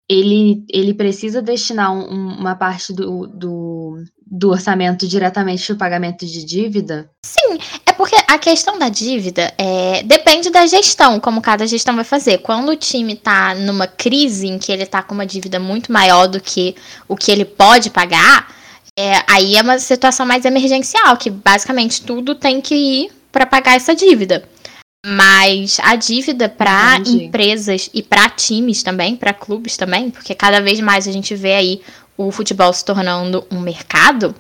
Ele, 0.10 0.64
ele 0.70 0.94
precisa 0.94 1.42
destinar 1.42 1.92
um, 1.92 2.38
uma 2.40 2.56
parte 2.56 2.94
do, 2.94 3.28
do, 3.28 3.98
do 4.26 4.50
orçamento 4.50 5.08
diretamente 5.08 5.66
para 5.66 5.74
o 5.74 5.78
pagamento 5.78 6.26
de 6.26 6.46
dívida? 6.46 7.10
Sim, 7.26 7.58
é 7.86 7.92
porque 7.92 8.16
a 8.28 8.38
questão 8.38 8.80
da 8.80 8.88
dívida 8.88 9.54
é, 9.58 10.04
depende 10.04 10.50
da 10.50 10.66
gestão, 10.66 11.20
como 11.20 11.42
cada 11.42 11.68
gestão 11.68 11.96
vai 11.96 12.06
fazer. 12.06 12.38
Quando 12.38 12.70
o 12.70 12.76
time 12.76 13.14
está 13.14 13.54
numa 13.56 13.88
crise 13.88 14.48
em 14.48 14.58
que 14.58 14.72
ele 14.72 14.84
está 14.84 15.04
com 15.04 15.14
uma 15.14 15.26
dívida 15.26 15.60
muito 15.60 15.92
maior 15.92 16.28
do 16.28 16.40
que 16.40 16.76
o 17.08 17.16
que 17.16 17.32
ele 17.32 17.44
pode 17.44 17.90
pagar, 17.90 18.56
é, 18.98 19.24
aí 19.28 19.56
é 19.56 19.62
uma 19.62 19.78
situação 19.78 20.26
mais 20.26 20.44
emergencial, 20.44 21.18
que 21.18 21.30
basicamente 21.30 22.02
tudo 22.02 22.34
tem 22.34 22.60
que 22.60 22.76
ir 22.76 23.12
para 23.32 23.46
pagar 23.46 23.76
essa 23.76 23.94
dívida. 23.94 24.44
Mas 25.10 25.78
a 25.82 25.96
dívida 25.96 26.50
para 26.50 26.98
empresas 27.06 27.90
e 27.94 28.04
para 28.04 28.30
times 28.30 28.84
também, 28.84 29.16
para 29.16 29.34
clubes 29.34 29.78
também, 29.78 30.10
porque 30.10 30.36
cada 30.36 30.60
vez 30.60 30.82
mais 30.82 31.08
a 31.08 31.12
gente 31.12 31.34
vê 31.34 31.54
aí 31.54 31.82
o 32.18 32.30
futebol 32.32 32.74
se 32.74 32.84
tornando 32.84 33.46
um 33.50 33.60
mercado, 33.60 34.36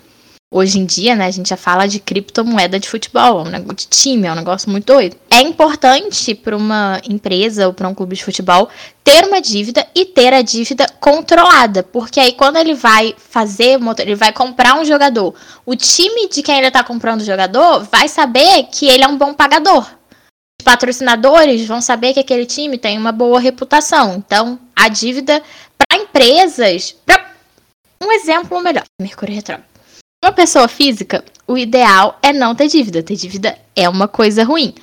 Hoje 0.50 0.80
em 0.80 0.86
dia, 0.86 1.14
né, 1.14 1.26
a 1.26 1.32
gente 1.32 1.50
já 1.50 1.58
fala 1.58 1.86
de 1.88 2.00
criptomoeda 2.00 2.80
de 2.80 2.88
futebol, 2.88 3.42
é 3.42 3.44
um 3.44 3.52
negócio 3.52 3.76
de 3.76 3.88
time, 3.88 4.28
é 4.28 4.32
um 4.32 4.36
negócio 4.36 4.70
muito 4.70 4.86
doido. 4.86 5.18
É 5.30 5.42
importante 5.42 6.34
para 6.34 6.56
uma 6.56 7.02
empresa 7.06 7.68
ou 7.68 7.74
para 7.74 7.90
um 7.90 7.94
clube 7.94 8.16
de 8.16 8.24
futebol 8.24 8.70
ter 9.04 9.26
uma 9.26 9.42
dívida 9.42 9.86
e 9.94 10.06
ter 10.06 10.34
a 10.34 10.42
dívida 10.42 10.88
controlada, 11.02 11.84
porque 11.84 12.18
aí 12.18 12.32
quando 12.32 12.56
ele 12.56 12.74
vai 12.74 13.14
fazer, 13.18 13.78
ele 14.00 14.16
vai 14.16 14.32
comprar 14.32 14.80
um 14.80 14.86
jogador, 14.86 15.36
o 15.66 15.76
time 15.76 16.30
de 16.30 16.42
quem 16.42 16.58
ele 16.60 16.68
está 16.68 16.82
comprando 16.82 17.20
o 17.20 17.26
jogador 17.26 17.86
vai 17.92 18.08
saber 18.08 18.68
que 18.72 18.88
ele 18.88 19.04
é 19.04 19.08
um 19.08 19.18
bom 19.18 19.34
pagador. 19.34 19.86
Patrocinadores 20.68 21.66
vão 21.66 21.80
saber 21.80 22.14
que 22.14 22.20
aquele 22.20 22.46
time 22.46 22.78
tem 22.78 22.98
uma 22.98 23.14
boa 23.14 23.40
reputação. 23.40 24.16
Então, 24.16 24.60
a 24.76 24.90
dívida 24.90 25.42
para 25.78 26.02
empresas, 26.02 26.94
para 27.06 27.32
um 28.04 28.12
exemplo 28.12 28.60
melhor, 28.62 28.84
Mercúrio 29.02 29.36
Retrógrado 29.36 29.78
uma 30.24 30.34
pessoa 30.34 30.68
física, 30.68 31.24
o 31.48 31.58
ideal 31.58 32.20
é 32.22 32.34
não 32.34 32.54
ter 32.54 32.68
dívida. 32.68 33.02
Ter 33.02 33.16
dívida 33.16 33.58
é 33.76 33.88
uma 33.88 34.08
coisa 34.08 34.44
ruim. 34.44 34.74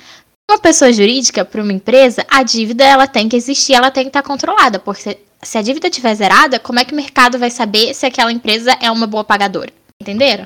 Uma 0.49 0.57
pessoa 0.57 0.91
jurídica, 0.91 1.43
para 1.43 1.61
uma 1.61 1.73
empresa, 1.73 2.25
a 2.29 2.41
dívida 2.41 2.83
ela 2.83 3.05
tem 3.05 3.27
que 3.27 3.35
existir, 3.35 3.73
ela 3.73 3.91
tem 3.91 4.03
que 4.03 4.09
estar 4.09 4.23
controlada, 4.23 4.79
porque 4.79 5.19
se 5.41 5.57
a 5.57 5.61
dívida 5.61 5.87
estiver 5.87 6.15
zerada, 6.15 6.59
como 6.59 6.79
é 6.79 6.85
que 6.85 6.93
o 6.93 6.95
mercado 6.95 7.37
vai 7.37 7.51
saber 7.51 7.93
se 7.93 8.05
aquela 8.05 8.31
empresa 8.31 8.75
é 8.81 8.89
uma 8.89 9.05
boa 9.05 9.23
pagadora? 9.23 9.71
Entenderam? 10.01 10.45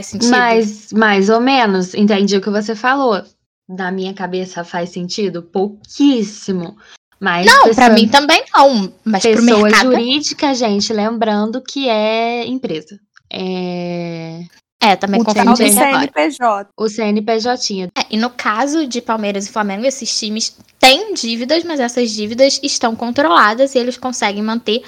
Faz 0.00 0.10
sentido? 0.10 0.30
Mais, 0.30 0.92
mais 0.92 1.28
ou 1.28 1.40
menos. 1.40 1.94
Entendi 1.94 2.36
o 2.36 2.40
que 2.40 2.50
você 2.50 2.74
falou. 2.74 3.22
Na 3.70 3.92
minha 3.92 4.12
cabeça 4.12 4.64
faz 4.64 4.90
sentido? 4.90 5.42
Pouquíssimo. 5.42 6.76
Mas 7.20 7.46
não, 7.46 7.72
para 7.74 7.90
mim 7.90 8.08
também 8.08 8.42
não. 8.52 8.92
Mas 9.04 9.22
pessoa 9.22 9.62
mercado... 9.62 9.92
jurídica, 9.92 10.54
gente, 10.54 10.92
lembrando 10.92 11.62
que 11.62 11.88
é 11.88 12.46
empresa. 12.46 12.98
É. 13.32 14.40
É, 14.82 14.96
também 14.96 15.22
confundi. 15.22 15.50
O 15.50 15.56
CNPJ. 15.56 16.70
O 16.74 16.88
CNPJ. 16.88 17.90
É, 17.94 18.06
e 18.10 18.16
no 18.16 18.30
caso 18.30 18.86
de 18.86 19.02
Palmeiras 19.02 19.46
e 19.46 19.52
Flamengo, 19.52 19.84
esses 19.84 20.18
times 20.18 20.56
têm 20.78 21.12
dívidas, 21.12 21.62
mas 21.64 21.78
essas 21.78 22.10
dívidas 22.10 22.58
estão 22.62 22.96
controladas 22.96 23.74
e 23.74 23.78
eles 23.78 23.98
conseguem 23.98 24.42
manter 24.42 24.82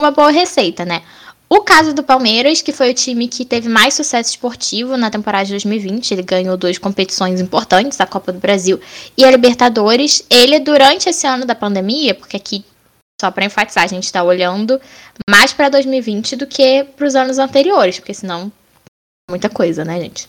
uma 0.00 0.12
boa 0.12 0.30
receita, 0.30 0.84
né? 0.84 1.02
O 1.54 1.60
caso 1.60 1.92
do 1.92 2.02
Palmeiras, 2.02 2.62
que 2.62 2.72
foi 2.72 2.92
o 2.92 2.94
time 2.94 3.28
que 3.28 3.44
teve 3.44 3.68
mais 3.68 3.92
sucesso 3.92 4.30
esportivo 4.30 4.96
na 4.96 5.10
temporada 5.10 5.44
de 5.44 5.50
2020, 5.50 6.10
ele 6.10 6.22
ganhou 6.22 6.56
duas 6.56 6.78
competições 6.78 7.42
importantes, 7.42 8.00
a 8.00 8.06
Copa 8.06 8.32
do 8.32 8.38
Brasil 8.38 8.80
e 9.18 9.22
a 9.22 9.30
Libertadores. 9.30 10.24
Ele, 10.30 10.58
durante 10.60 11.10
esse 11.10 11.26
ano 11.26 11.44
da 11.44 11.54
pandemia, 11.54 12.14
porque 12.14 12.38
aqui 12.38 12.64
só 13.20 13.30
para 13.30 13.44
enfatizar, 13.44 13.84
a 13.84 13.86
gente 13.86 14.04
está 14.04 14.22
olhando 14.22 14.80
mais 15.28 15.52
para 15.52 15.68
2020 15.68 16.36
do 16.36 16.46
que 16.46 16.84
para 16.96 17.06
os 17.06 17.14
anos 17.14 17.38
anteriores, 17.38 17.98
porque 17.98 18.14
senão 18.14 18.50
muita 19.28 19.50
coisa, 19.50 19.84
né, 19.84 20.00
gente? 20.00 20.26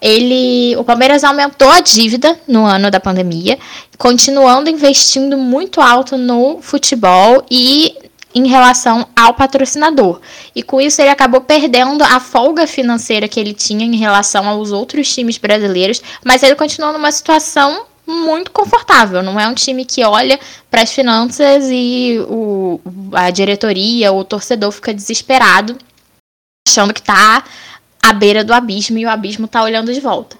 Ele, 0.00 0.76
o 0.76 0.84
Palmeiras 0.84 1.24
aumentou 1.24 1.68
a 1.68 1.80
dívida 1.80 2.38
no 2.46 2.64
ano 2.64 2.92
da 2.92 3.00
pandemia, 3.00 3.58
continuando 3.98 4.70
investindo 4.70 5.36
muito 5.36 5.80
alto 5.80 6.16
no 6.16 6.62
futebol 6.62 7.44
e 7.50 8.04
em 8.34 8.48
relação 8.48 9.06
ao 9.14 9.34
patrocinador. 9.34 10.20
E 10.54 10.62
com 10.62 10.80
isso 10.80 11.00
ele 11.00 11.10
acabou 11.10 11.40
perdendo 11.40 12.02
a 12.02 12.18
folga 12.18 12.66
financeira 12.66 13.28
que 13.28 13.38
ele 13.38 13.54
tinha 13.54 13.84
em 13.84 13.96
relação 13.96 14.48
aos 14.48 14.72
outros 14.72 15.12
times 15.12 15.38
brasileiros, 15.38 16.02
mas 16.24 16.42
ele 16.42 16.56
continuou 16.56 16.92
numa 16.92 17.12
situação 17.12 17.86
muito 18.06 18.50
confortável. 18.50 19.22
Não 19.22 19.38
é 19.38 19.46
um 19.46 19.54
time 19.54 19.84
que 19.84 20.04
olha 20.04 20.38
para 20.70 20.82
as 20.82 20.92
finanças 20.92 21.66
e 21.70 22.18
o, 22.28 22.80
a 23.12 23.30
diretoria, 23.30 24.12
o 24.12 24.24
torcedor 24.24 24.72
fica 24.72 24.92
desesperado, 24.92 25.78
achando 26.68 26.92
que 26.92 27.00
está 27.00 27.44
à 28.02 28.12
beira 28.12 28.44
do 28.44 28.52
abismo 28.52 28.98
e 28.98 29.06
o 29.06 29.10
abismo 29.10 29.46
está 29.46 29.62
olhando 29.62 29.92
de 29.92 30.00
volta. 30.00 30.36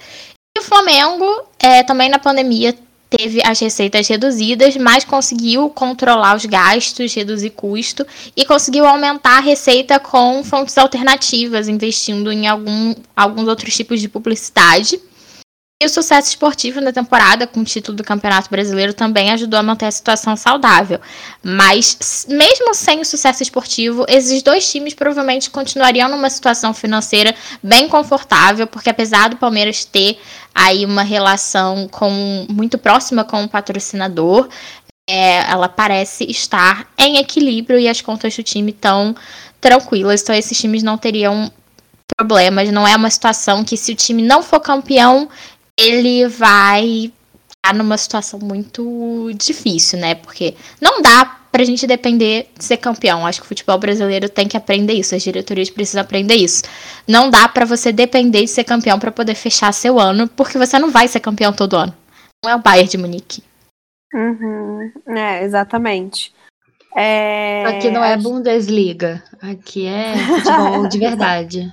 E 0.56 0.60
o 0.60 0.64
Flamengo, 0.64 1.24
é, 1.58 1.82
também 1.82 2.08
na 2.08 2.18
pandemia, 2.18 2.74
teve 3.16 3.40
as 3.44 3.58
receitas 3.60 4.08
reduzidas, 4.08 4.76
mas 4.76 5.04
conseguiu 5.04 5.68
controlar 5.70 6.36
os 6.36 6.44
gastos, 6.44 7.14
reduzir 7.14 7.50
custo 7.50 8.06
e 8.36 8.44
conseguiu 8.44 8.86
aumentar 8.86 9.38
a 9.38 9.40
receita 9.40 9.98
com 9.98 10.42
fontes 10.42 10.76
alternativas, 10.76 11.68
investindo 11.68 12.32
em 12.32 12.46
algum, 12.46 12.94
alguns 13.16 13.48
outros 13.48 13.74
tipos 13.74 14.00
de 14.00 14.08
publicidade 14.08 15.00
E 15.82 15.86
o 15.86 15.88
sucesso 15.88 16.28
esportivo 16.28 16.80
na 16.80 16.92
temporada, 16.92 17.48
com 17.48 17.60
o 17.60 17.64
título 17.64 17.96
do 17.96 18.04
Campeonato 18.04 18.48
Brasileiro, 18.48 18.94
também 18.94 19.30
ajudou 19.32 19.58
a 19.58 19.62
manter 19.62 19.86
a 19.86 19.90
situação 19.90 20.36
saudável. 20.36 21.00
Mas, 21.42 22.26
mesmo 22.28 22.72
sem 22.74 23.00
o 23.00 23.04
sucesso 23.04 23.42
esportivo, 23.42 24.06
esses 24.08 24.40
dois 24.40 24.70
times 24.70 24.94
provavelmente 24.94 25.50
continuariam 25.50 26.08
numa 26.08 26.30
situação 26.30 26.72
financeira 26.72 27.34
bem 27.60 27.88
confortável, 27.88 28.68
porque 28.68 28.88
apesar 28.88 29.28
do 29.28 29.36
Palmeiras 29.36 29.84
ter 29.84 30.18
aí 30.54 30.86
uma 30.86 31.02
relação 31.02 31.88
com, 31.88 32.46
muito 32.48 32.78
próxima 32.78 33.24
com 33.24 33.42
o 33.42 33.48
patrocinador, 33.48 34.48
é, 35.10 35.50
ela 35.50 35.68
parece 35.68 36.24
estar 36.30 36.88
em 36.96 37.18
equilíbrio 37.18 37.80
e 37.80 37.88
as 37.88 38.00
contas 38.00 38.34
do 38.36 38.44
time 38.44 38.70
estão 38.70 39.14
tranquilas. 39.60 40.22
Então, 40.22 40.34
esses 40.34 40.56
times 40.56 40.84
não 40.84 40.96
teriam 40.96 41.50
problemas. 42.16 42.70
Não 42.70 42.86
é 42.86 42.94
uma 42.96 43.10
situação 43.10 43.64
que, 43.64 43.76
se 43.76 43.92
o 43.92 43.96
time 43.96 44.22
não 44.22 44.42
for 44.42 44.60
campeão, 44.60 45.28
ele 45.78 46.26
vai 46.28 46.84
estar 46.84 47.12
tá 47.62 47.72
numa 47.72 47.98
situação 47.98 48.38
muito 48.38 49.30
difícil, 49.34 49.98
né? 49.98 50.14
Porque 50.14 50.54
não 50.80 51.02
dá 51.02 51.40
pra 51.50 51.64
gente 51.64 51.86
depender 51.86 52.48
de 52.58 52.64
ser 52.64 52.78
campeão. 52.78 53.26
Acho 53.26 53.40
que 53.40 53.44
o 53.44 53.48
futebol 53.48 53.78
brasileiro 53.78 54.28
tem 54.28 54.48
que 54.48 54.56
aprender 54.56 54.94
isso, 54.94 55.14
as 55.14 55.22
diretorias 55.22 55.70
precisam 55.70 56.02
aprender 56.02 56.34
isso. 56.34 56.64
Não 57.06 57.30
dá 57.30 57.48
para 57.48 57.64
você 57.64 57.92
depender 57.92 58.40
de 58.40 58.48
ser 58.48 58.64
campeão 58.64 58.98
para 58.98 59.12
poder 59.12 59.34
fechar 59.34 59.72
seu 59.72 60.00
ano, 60.00 60.28
porque 60.28 60.58
você 60.58 60.78
não 60.78 60.90
vai 60.90 61.06
ser 61.06 61.20
campeão 61.20 61.52
todo 61.52 61.76
ano. 61.76 61.94
Não 62.44 62.50
é 62.50 62.56
o 62.56 62.60
Bayern 62.60 62.90
de 62.90 62.98
Munique. 62.98 63.42
Uhum. 64.12 64.92
É, 65.16 65.44
exatamente. 65.44 66.32
É... 66.96 67.64
Aqui 67.66 67.90
não 67.90 68.04
é 68.04 68.16
Bundesliga, 68.16 69.22
aqui 69.40 69.86
é 69.86 70.16
futebol 70.16 70.88
de 70.88 70.98
verdade. 71.00 71.72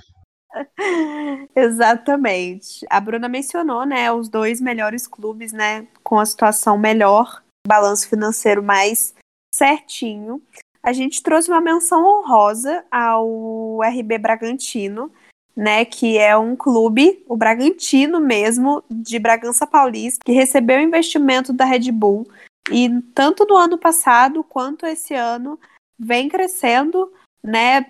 Exatamente. 1.55 2.85
A 2.89 2.99
Bruna 2.99 3.29
mencionou, 3.29 3.85
né, 3.85 4.11
os 4.11 4.29
dois 4.29 4.59
melhores 4.59 5.07
clubes, 5.07 5.51
né, 5.51 5.87
com 6.03 6.19
a 6.19 6.25
situação 6.25 6.77
melhor, 6.77 7.43
balanço 7.67 8.09
financeiro 8.09 8.61
mais 8.61 9.13
certinho. 9.53 10.41
A 10.83 10.93
gente 10.93 11.21
trouxe 11.21 11.49
uma 11.49 11.61
menção 11.61 12.03
honrosa 12.03 12.83
ao 12.89 13.79
RB 13.83 14.17
Bragantino, 14.17 15.11
né, 15.55 15.85
que 15.85 16.17
é 16.17 16.35
um 16.35 16.55
clube, 16.55 17.23
o 17.27 17.35
Bragantino 17.35 18.19
mesmo, 18.19 18.83
de 18.89 19.19
Bragança 19.19 19.67
Paulista, 19.67 20.19
que 20.25 20.31
recebeu 20.31 20.79
investimento 20.79 21.53
da 21.53 21.65
Red 21.65 21.91
Bull 21.91 22.25
e 22.71 22.89
tanto 23.13 23.45
no 23.45 23.55
ano 23.55 23.77
passado 23.77 24.43
quanto 24.43 24.85
esse 24.85 25.13
ano 25.13 25.59
vem 25.99 26.29
crescendo, 26.29 27.11
né, 27.43 27.85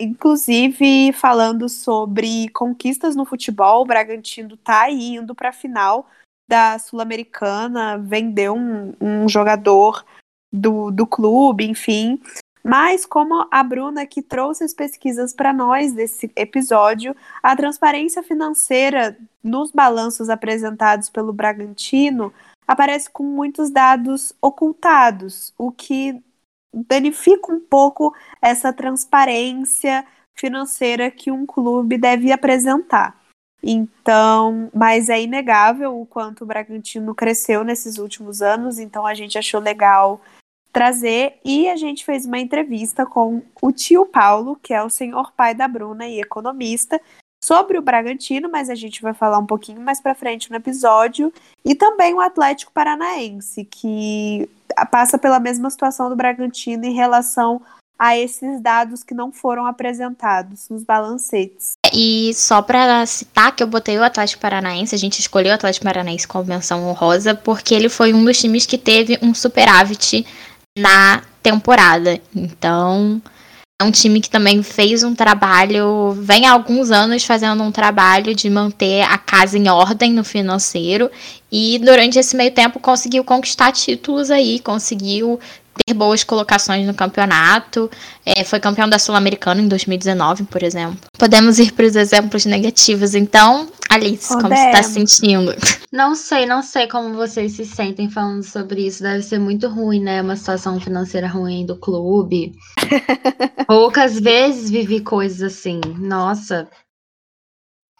inclusive 0.00 1.12
falando 1.12 1.68
sobre 1.68 2.48
conquistas 2.50 3.14
no 3.14 3.24
futebol, 3.24 3.82
o 3.82 3.86
Bragantino 3.86 4.56
tá 4.56 4.90
indo 4.90 5.34
para 5.34 5.50
a 5.50 5.52
final 5.52 6.08
da 6.48 6.78
Sul-Americana, 6.78 7.98
vendeu 7.98 8.54
um, 8.54 8.94
um 9.00 9.28
jogador 9.28 10.04
do, 10.52 10.90
do 10.90 11.06
clube, 11.06 11.64
enfim. 11.64 12.20
Mas, 12.64 13.04
como 13.04 13.46
a 13.50 13.62
Bruna 13.62 14.06
que 14.06 14.22
trouxe 14.22 14.62
as 14.62 14.72
pesquisas 14.72 15.32
para 15.32 15.52
nós 15.52 15.92
desse 15.92 16.30
episódio, 16.36 17.16
a 17.42 17.56
transparência 17.56 18.22
financeira 18.22 19.16
nos 19.42 19.72
balanços 19.72 20.28
apresentados 20.28 21.08
pelo 21.08 21.32
Bragantino 21.32 22.32
aparece 22.66 23.10
com 23.10 23.24
muitos 23.24 23.70
dados 23.70 24.32
ocultados, 24.40 25.52
o 25.58 25.72
que 25.72 26.22
danifica 26.72 27.52
um 27.52 27.60
pouco 27.60 28.14
essa 28.40 28.72
transparência 28.72 30.06
financeira 30.34 31.10
que 31.10 31.30
um 31.30 31.44
clube 31.44 31.98
deve 31.98 32.32
apresentar. 32.32 33.20
Então, 33.62 34.70
mas 34.74 35.08
é 35.08 35.22
inegável 35.22 36.00
o 36.00 36.04
quanto 36.04 36.42
o 36.42 36.46
Bragantino 36.46 37.14
cresceu 37.14 37.62
nesses 37.62 37.96
últimos 37.98 38.42
anos, 38.42 38.78
então 38.78 39.06
a 39.06 39.14
gente 39.14 39.38
achou 39.38 39.60
legal 39.60 40.20
trazer 40.72 41.38
e 41.44 41.68
a 41.68 41.76
gente 41.76 42.04
fez 42.04 42.24
uma 42.24 42.38
entrevista 42.38 43.06
com 43.06 43.42
o 43.60 43.70
tio 43.70 44.06
Paulo, 44.06 44.58
que 44.60 44.74
é 44.74 44.82
o 44.82 44.90
senhor 44.90 45.30
pai 45.32 45.54
da 45.54 45.68
Bruna 45.68 46.08
e 46.08 46.20
economista, 46.20 47.00
sobre 47.44 47.76
o 47.76 47.82
Bragantino, 47.82 48.48
mas 48.50 48.70
a 48.70 48.74
gente 48.74 49.02
vai 49.02 49.12
falar 49.12 49.38
um 49.38 49.46
pouquinho 49.46 49.80
mais 49.80 50.00
para 50.00 50.14
frente 50.14 50.50
no 50.50 50.56
episódio, 50.56 51.32
e 51.64 51.74
também 51.74 52.14
o 52.14 52.20
Atlético 52.20 52.72
Paranaense, 52.72 53.64
que 53.64 54.48
passa 54.90 55.18
pela 55.18 55.40
mesma 55.40 55.70
situação 55.70 56.08
do 56.08 56.16
Bragantino 56.16 56.84
em 56.84 56.94
relação 56.94 57.60
a 57.98 58.18
esses 58.18 58.60
dados 58.60 59.04
que 59.04 59.14
não 59.14 59.30
foram 59.30 59.64
apresentados 59.64 60.68
nos 60.68 60.82
balancetes. 60.82 61.74
E 61.92 62.32
só 62.34 62.60
para 62.60 63.06
citar 63.06 63.54
que 63.54 63.62
eu 63.62 63.66
botei 63.66 63.96
o 63.96 64.02
Atlético 64.02 64.42
Paranaense, 64.42 64.94
a 64.94 64.98
gente 64.98 65.20
escolheu 65.20 65.52
o 65.52 65.54
Atlético 65.54 65.84
Paranaense 65.84 66.26
como 66.26 66.44
menção 66.44 66.84
honrosa, 66.88 67.32
porque 67.32 67.72
ele 67.72 67.88
foi 67.88 68.12
um 68.12 68.24
dos 68.24 68.40
times 68.40 68.66
que 68.66 68.76
teve 68.76 69.18
um 69.22 69.32
superávit 69.32 70.26
na 70.76 71.22
temporada. 71.42 72.20
Então, 72.34 73.22
é 73.82 73.84
um 73.84 73.90
time 73.90 74.20
que 74.20 74.30
também 74.30 74.62
fez 74.62 75.02
um 75.02 75.14
trabalho, 75.14 76.12
vem 76.12 76.46
há 76.46 76.52
alguns 76.52 76.90
anos 76.92 77.24
fazendo 77.24 77.62
um 77.62 77.72
trabalho 77.72 78.34
de 78.34 78.48
manter 78.48 79.02
a 79.02 79.18
casa 79.18 79.58
em 79.58 79.68
ordem 79.68 80.12
no 80.12 80.22
financeiro 80.22 81.10
e 81.50 81.78
durante 81.80 82.18
esse 82.18 82.36
meio 82.36 82.52
tempo 82.52 82.78
conseguiu 82.78 83.24
conquistar 83.24 83.72
títulos 83.72 84.30
aí, 84.30 84.60
conseguiu 84.60 85.38
ter 85.84 85.94
boas 85.94 86.22
colocações 86.22 86.86
no 86.86 86.94
campeonato. 86.94 87.90
É, 88.24 88.44
foi 88.44 88.60
campeão 88.60 88.88
da 88.88 88.98
Sul-Americana 88.98 89.60
em 89.60 89.68
2019, 89.68 90.44
por 90.44 90.62
exemplo. 90.62 90.98
Podemos 91.18 91.58
ir 91.58 91.72
para 91.72 91.86
os 91.86 91.96
exemplos 91.96 92.44
negativos, 92.44 93.14
então. 93.14 93.68
Alice, 93.88 94.28
como 94.28 94.48
você 94.48 94.66
está 94.66 94.82
se 94.82 94.92
sentindo? 94.94 95.54
Não 95.92 96.14
sei, 96.14 96.46
não 96.46 96.62
sei 96.62 96.86
como 96.86 97.14
vocês 97.14 97.52
se 97.52 97.64
sentem 97.64 98.08
falando 98.08 98.42
sobre 98.42 98.86
isso. 98.86 99.02
Deve 99.02 99.22
ser 99.22 99.38
muito 99.38 99.68
ruim, 99.68 100.00
né? 100.00 100.22
Uma 100.22 100.36
situação 100.36 100.80
financeira 100.80 101.28
ruim 101.28 101.66
do 101.66 101.76
clube. 101.76 102.54
Poucas 103.66 104.18
vezes 104.18 104.70
vivi 104.70 105.00
coisas 105.00 105.42
assim. 105.42 105.80
Nossa. 105.98 106.68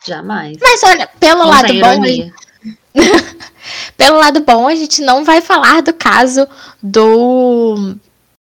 Jamais. 0.06 0.56
Mas 0.61 0.82
olha, 0.82 1.06
pelo 1.20 1.46
lado 1.46 1.72
bom. 1.74 2.02
Pelo 3.96 4.18
lado 4.18 4.40
bom, 4.40 4.66
a 4.68 4.74
gente 4.74 5.02
não 5.02 5.24
vai 5.24 5.40
falar 5.40 5.83
do 5.83 5.92
caso 5.92 6.46
do, 6.83 7.94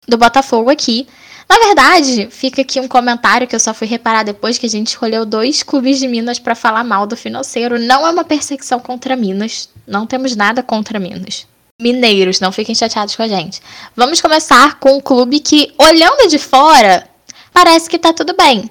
do 0.07 0.17
Botafogo 0.17 0.69
aqui. 0.69 1.07
Na 1.49 1.57
verdade, 1.65 2.27
fica 2.31 2.62
aqui 2.62 2.79
um 2.79 2.88
comentário 2.88 3.47
que 3.47 3.55
eu 3.55 3.59
só 3.59 3.73
fui 3.73 3.88
reparar 3.88 4.23
depois 4.23 4.57
que 4.57 4.67
a 4.67 4.69
gente 4.69 4.88
escolheu 4.88 5.25
dois 5.25 5.63
clubes 5.63 5.99
de 5.99 6.07
Minas 6.07 6.38
para 6.38 6.53
falar 6.53 6.83
mal 6.83 7.07
do 7.07 7.17
financeiro. 7.17 7.79
Não 7.79 8.05
é 8.05 8.12
uma 8.12 8.23
perseguição 8.23 8.79
contra 8.79 9.15
Minas. 9.15 9.69
Não 9.88 10.05
temos 10.05 10.35
nada 10.35 10.62
contra 10.62 10.99
Minas. 10.99 11.47
Mineiros, 11.81 12.39
não 12.39 12.51
fiquem 12.51 12.75
chateados 12.75 13.15
com 13.15 13.23
a 13.23 13.27
gente. 13.27 13.62
Vamos 13.95 14.21
começar 14.21 14.79
com 14.79 14.97
um 14.97 15.01
clube 15.01 15.39
que, 15.39 15.73
olhando 15.77 16.29
de 16.29 16.38
fora, 16.38 17.07
parece 17.51 17.89
que 17.89 17.97
tá 17.97 18.13
tudo 18.13 18.35
bem 18.35 18.69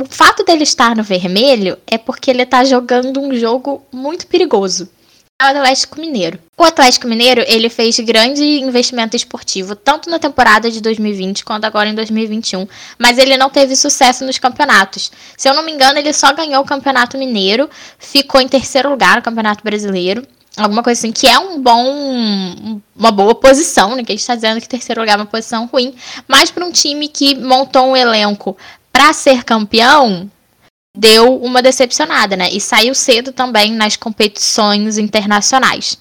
o 0.00 0.04
fato 0.08 0.42
dele 0.42 0.62
estar 0.62 0.96
no 0.96 1.02
vermelho 1.02 1.78
é 1.86 1.98
porque 1.98 2.30
ele 2.30 2.42
está 2.42 2.64
jogando 2.64 3.20
um 3.20 3.34
jogo 3.34 3.84
muito 3.92 4.26
perigoso. 4.26 4.88
O 5.40 5.42
Atlético 5.42 5.98
Mineiro. 5.98 6.38
O 6.54 6.62
Atlético 6.62 7.08
Mineiro, 7.08 7.42
ele 7.46 7.70
fez 7.70 7.98
grande 8.00 8.44
investimento 8.60 9.16
esportivo, 9.16 9.74
tanto 9.74 10.10
na 10.10 10.18
temporada 10.18 10.70
de 10.70 10.82
2020 10.82 11.46
quanto 11.46 11.64
agora 11.64 11.88
em 11.88 11.94
2021, 11.94 12.68
mas 12.98 13.16
ele 13.16 13.38
não 13.38 13.48
teve 13.48 13.74
sucesso 13.74 14.22
nos 14.26 14.38
campeonatos. 14.38 15.10
Se 15.38 15.48
eu 15.48 15.54
não 15.54 15.64
me 15.64 15.72
engano, 15.72 15.98
ele 15.98 16.12
só 16.12 16.30
ganhou 16.34 16.62
o 16.62 16.66
Campeonato 16.66 17.16
Mineiro, 17.16 17.70
ficou 17.98 18.38
em 18.38 18.48
terceiro 18.48 18.90
lugar 18.90 19.16
no 19.16 19.22
Campeonato 19.22 19.64
Brasileiro, 19.64 20.26
alguma 20.58 20.82
coisa 20.82 21.00
assim, 21.00 21.10
que 21.10 21.26
é 21.26 21.38
um 21.38 21.58
bom, 21.58 22.80
uma 22.94 23.10
boa 23.10 23.34
posição, 23.34 23.96
ninguém 23.96 24.16
está 24.16 24.34
dizendo 24.34 24.60
que 24.60 24.68
terceiro 24.68 25.00
lugar 25.00 25.14
é 25.14 25.22
uma 25.22 25.26
posição 25.26 25.64
ruim, 25.72 25.94
mas 26.28 26.50
para 26.50 26.66
um 26.66 26.70
time 26.70 27.08
que 27.08 27.34
montou 27.34 27.86
um 27.86 27.96
elenco 27.96 28.58
para 28.92 29.10
ser 29.14 29.42
campeão, 29.42 30.30
deu 31.00 31.34
uma 31.36 31.62
decepcionada, 31.62 32.36
né? 32.36 32.50
E 32.52 32.60
saiu 32.60 32.94
cedo 32.94 33.32
também 33.32 33.72
nas 33.72 33.96
competições 33.96 34.98
internacionais. 34.98 35.96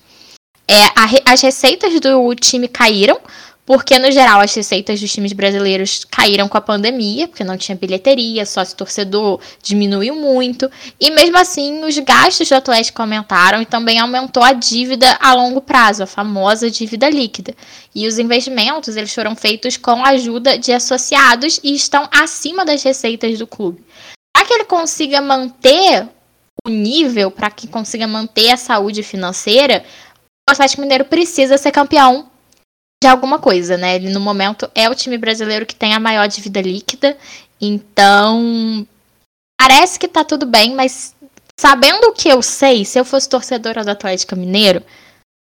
É, 0.68 0.84
a, 0.88 1.32
as 1.34 1.42
receitas 1.42 1.98
do 2.02 2.36
time 2.36 2.68
caíram, 2.68 3.18
porque 3.66 3.98
no 3.98 4.12
geral 4.12 4.42
as 4.42 4.54
receitas 4.54 5.00
dos 5.00 5.10
times 5.10 5.32
brasileiros 5.32 6.04
caíram 6.04 6.50
com 6.50 6.58
a 6.58 6.62
pandemia, 6.62 7.30
porque 7.30 7.46
não 7.46 7.56
tinha 7.56 7.78
bilheteria, 7.78 8.46
sócio 8.46 8.76
torcedor 8.76 9.40
diminuiu 9.64 10.16
muito, 10.16 10.70
e 11.00 11.10
mesmo 11.12 11.38
assim 11.38 11.82
os 11.86 11.98
gastos 12.00 12.50
do 12.50 12.56
Atlético 12.56 13.02
aumentaram 13.02 13.62
e 13.62 13.66
também 13.66 14.00
aumentou 14.00 14.44
a 14.44 14.52
dívida 14.52 15.18
a 15.22 15.34
longo 15.34 15.62
prazo, 15.62 16.04
a 16.04 16.08
famosa 16.08 16.70
dívida 16.70 17.10
líquida. 17.10 17.56
E 17.96 18.06
os 18.06 18.20
investimentos 18.20 18.98
eles 18.98 19.14
foram 19.14 19.34
feitos 19.34 19.78
com 19.78 20.04
a 20.04 20.10
ajuda 20.10 20.58
de 20.58 20.74
associados 20.74 21.58
e 21.64 21.74
estão 21.74 22.10
acima 22.12 22.66
das 22.66 22.84
receitas 22.84 23.40
do 23.40 23.48
clube. 23.48 23.82
Que 24.50 24.56
ele 24.56 24.66
consiga 24.66 25.22
manter 25.22 26.10
o 26.66 26.70
nível, 26.70 27.30
para 27.30 27.52
que 27.52 27.68
consiga 27.68 28.08
manter 28.08 28.50
a 28.50 28.58
saúde 28.58 29.04
financeira, 29.04 29.86
o 30.50 30.52
Atlético 30.52 30.82
Mineiro 30.82 31.06
precisa 31.06 31.56
ser 31.56 31.72
campeão 31.72 32.32
de 33.00 33.08
alguma 33.08 33.38
coisa, 33.38 33.78
né? 33.78 33.98
Ele 33.98 34.10
no 34.10 34.20
momento 34.20 34.68
é 34.74 34.90
o 34.90 34.96
time 34.96 35.20
brasileiro 35.20 35.68
que 35.68 35.76
tem 35.76 35.94
a 35.94 36.00
maior 36.00 36.28
dívida 36.28 36.62
líquida, 36.62 37.16
então 37.62 38.88
parece 39.62 40.00
que 40.00 40.08
tá 40.08 40.24
tudo 40.24 40.48
bem, 40.48 40.74
mas 40.74 41.16
sabendo 41.60 42.08
o 42.08 42.14
que 42.14 42.28
eu 42.28 42.42
sei, 42.42 42.84
se 42.86 43.00
eu 43.00 43.06
fosse 43.06 43.30
torcedora 43.30 43.84
do 43.84 43.92
Atlético 43.92 44.36
Mineiro, 44.36 44.84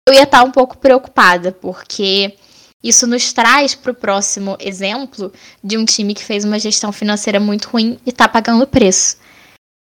eu 0.05 0.13
ia 0.13 0.23
estar 0.23 0.43
um 0.43 0.51
pouco 0.51 0.77
preocupada, 0.77 1.53
porque 1.53 2.35
isso 2.83 3.05
nos 3.05 3.31
traz 3.31 3.75
para 3.75 3.91
o 3.91 3.95
próximo 3.95 4.57
exemplo 4.59 5.31
de 5.63 5.77
um 5.77 5.85
time 5.85 6.13
que 6.13 6.23
fez 6.23 6.43
uma 6.43 6.59
gestão 6.59 6.91
financeira 6.91 7.39
muito 7.39 7.69
ruim 7.69 7.99
e 8.05 8.09
está 8.09 8.27
pagando 8.27 8.65
preço. 8.65 9.17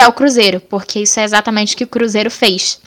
É 0.01 0.07
o 0.07 0.12
Cruzeiro, 0.12 0.61
porque 0.61 1.01
isso 1.01 1.18
é 1.18 1.25
exatamente 1.25 1.75
o 1.75 1.79
que 1.79 1.85
o 1.85 1.88
Cruzeiro 1.88 2.31
fez. 2.31 2.81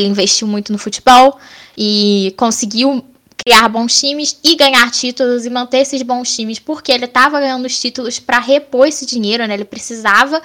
Ele 0.00 0.10
investiu 0.10 0.48
muito 0.48 0.72
no 0.72 0.78
futebol 0.78 1.38
e 1.76 2.34
conseguiu 2.36 3.04
criar 3.36 3.68
bons 3.68 3.98
times 3.98 4.38
e 4.42 4.56
ganhar 4.56 4.90
títulos 4.90 5.46
e 5.46 5.50
manter 5.50 5.78
esses 5.78 6.02
bons 6.02 6.34
times, 6.34 6.58
porque 6.58 6.90
ele 6.90 7.04
estava 7.04 7.40
ganhando 7.40 7.66
os 7.66 7.80
títulos 7.80 8.18
para 8.18 8.38
repor 8.38 8.86
esse 8.86 9.06
dinheiro, 9.06 9.46
né? 9.46 9.54
Ele 9.54 9.64
precisava 9.64 10.42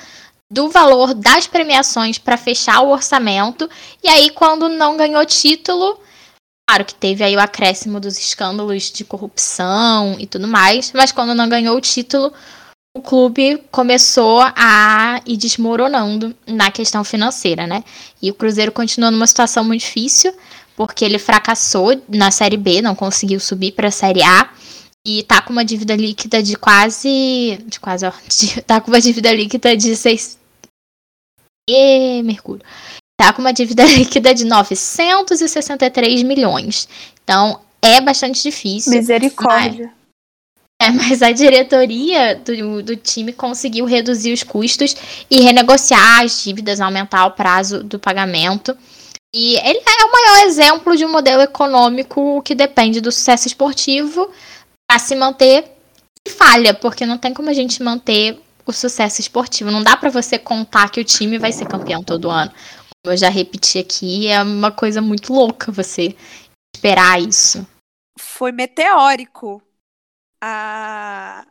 do 0.51 0.69
valor 0.69 1.13
das 1.13 1.47
premiações 1.47 2.17
para 2.19 2.37
fechar 2.37 2.81
o 2.81 2.91
orçamento. 2.91 3.69
E 4.03 4.07
aí, 4.07 4.29
quando 4.29 4.69
não 4.69 4.95
ganhou 4.95 5.25
título, 5.25 5.99
claro 6.67 6.85
que 6.85 6.95
teve 6.95 7.23
aí 7.23 7.35
o 7.35 7.39
acréscimo 7.39 7.99
dos 7.99 8.17
escândalos 8.17 8.91
de 8.91 9.03
corrupção 9.03 10.17
e 10.19 10.25
tudo 10.25 10.47
mais, 10.47 10.91
mas 10.93 11.11
quando 11.11 11.35
não 11.35 11.49
ganhou 11.49 11.77
o 11.77 11.81
título, 11.81 12.33
o 12.95 13.01
clube 13.01 13.63
começou 13.71 14.41
a 14.41 15.19
ir 15.25 15.37
desmoronando 15.37 16.35
na 16.45 16.69
questão 16.71 17.03
financeira, 17.03 17.65
né? 17.65 17.83
E 18.21 18.29
o 18.29 18.33
Cruzeiro 18.35 18.71
continuou 18.71 19.11
numa 19.11 19.25
situação 19.25 19.63
muito 19.63 19.81
difícil, 19.81 20.33
porque 20.75 21.03
ele 21.03 21.17
fracassou 21.17 22.01
na 22.07 22.29
Série 22.29 22.57
B, 22.57 22.81
não 22.81 22.95
conseguiu 22.95 23.39
subir 23.39 23.71
para 23.71 23.87
a 23.87 23.91
Série 23.91 24.23
A. 24.23 24.49
E 25.05 25.21
tá 25.23 25.41
com 25.41 25.51
uma 25.51 25.65
dívida 25.65 25.95
líquida 25.95 26.41
de 26.41 26.55
quase. 26.55 27.59
De 27.65 27.77
quase, 27.77 28.05
ó. 28.05 28.11
De, 28.29 28.61
tá 28.61 28.79
com 28.79 28.89
uma 28.89 29.01
dívida 29.01 29.33
líquida 29.33 29.75
de 29.75 29.97
6, 29.97 30.37
e 31.69 32.21
Mercúrio. 32.23 32.65
Tá 33.17 33.31
com 33.33 33.41
uma 33.41 33.53
dívida 33.53 33.83
líquida 33.87 34.33
de 34.33 34.45
963 34.45 36.23
milhões. 36.23 36.87
Então, 37.23 37.59
é 37.81 37.99
bastante 38.01 38.41
difícil. 38.41 38.93
Misericórdia. 38.93 39.85
Mas... 39.87 40.03
É, 40.81 40.91
mas 40.91 41.21
a 41.21 41.31
diretoria 41.31 42.35
do, 42.35 42.83
do 42.83 42.95
time 42.95 43.31
conseguiu 43.31 43.85
reduzir 43.85 44.33
os 44.33 44.43
custos 44.43 44.95
e 45.31 45.39
renegociar 45.39 46.21
as 46.21 46.43
dívidas, 46.43 46.81
aumentar 46.81 47.25
o 47.25 47.31
prazo 47.31 47.83
do 47.83 47.97
pagamento. 47.97 48.77
E 49.33 49.55
ele 49.55 49.79
é 49.79 50.05
o 50.05 50.11
maior 50.11 50.45
exemplo 50.45 50.95
de 50.97 51.05
um 51.05 51.11
modelo 51.11 51.41
econômico 51.41 52.41
que 52.43 52.53
depende 52.53 52.99
do 52.99 53.11
sucesso 53.11 53.47
esportivo 53.47 54.29
para 54.87 54.99
se 54.99 55.15
manter 55.15 55.71
e 56.27 56.29
falha, 56.29 56.73
porque 56.73 57.05
não 57.05 57.17
tem 57.17 57.33
como 57.33 57.49
a 57.49 57.53
gente 57.53 57.81
manter 57.81 58.39
o 58.65 58.71
sucesso 58.71 59.21
esportivo. 59.21 59.71
Não 59.71 59.81
dá 59.81 59.97
para 59.97 60.09
você 60.09 60.37
contar 60.37 60.89
que 60.89 60.99
o 60.99 61.03
time 61.03 61.37
vai 61.37 61.51
ser 61.51 61.65
campeão 61.65 62.03
todo 62.03 62.29
ano. 62.29 62.51
Eu 63.05 63.17
já 63.17 63.29
repeti 63.29 63.79
aqui, 63.79 64.27
é 64.27 64.41
uma 64.41 64.71
coisa 64.71 65.01
muito 65.01 65.33
louca 65.33 65.71
você 65.71 66.15
esperar 66.75 67.21
isso. 67.21 67.67
Foi 68.17 68.51
meteórico 68.51 69.61
a 70.41 71.45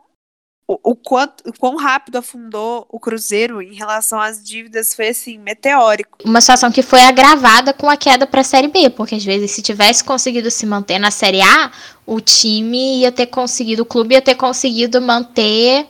o, 0.73 0.93
o, 0.93 0.97
quanto, 0.97 1.49
o 1.49 1.53
quão 1.53 1.77
rápido 1.77 2.17
afundou 2.17 2.87
o 2.89 2.99
Cruzeiro 2.99 3.61
em 3.61 3.75
relação 3.75 4.19
às 4.21 4.43
dívidas 4.43 4.95
foi 4.95 5.09
assim, 5.09 5.37
meteórico. 5.39 6.19
Uma 6.25 6.41
situação 6.41 6.73
que 6.73 6.83
foi 6.83 7.03
agravada 7.03 7.75
com 7.75 7.91
a 7.91 7.97
queda 7.97 8.27
para 8.27 8.41
a 8.41 8.45
Série 8.45 8.69
B, 8.69 8.89
porque 8.91 9.17
às 9.17 9.25
vezes 9.25 9.51
se 9.51 9.61
tivesse 9.61 10.03
conseguido 10.03 10.51
se 10.51 10.65
manter 10.65 10.99
na 10.99 11.11
Série 11.11 11.43
A, 11.43 11.71
o 12.07 12.21
time 12.21 13.01
ia 13.01 13.13
ter 13.13 13.27
conseguido, 13.27 13.83
o 13.83 13.87
clube 13.87 14.15
ia 14.15 14.23
ter 14.23 14.35
conseguido 14.35 15.01
manter 15.01 15.87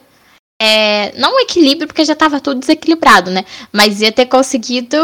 é, 0.65 1.13
não 1.19 1.35
um 1.35 1.41
equilíbrio, 1.41 1.89
porque 1.89 2.05
já 2.05 2.13
estava 2.13 2.39
tudo 2.39 2.61
desequilibrado, 2.61 3.33
né? 3.33 3.45
Mas 3.73 4.01
ia 4.01 4.13
ter 4.13 4.27
conseguido 4.27 4.97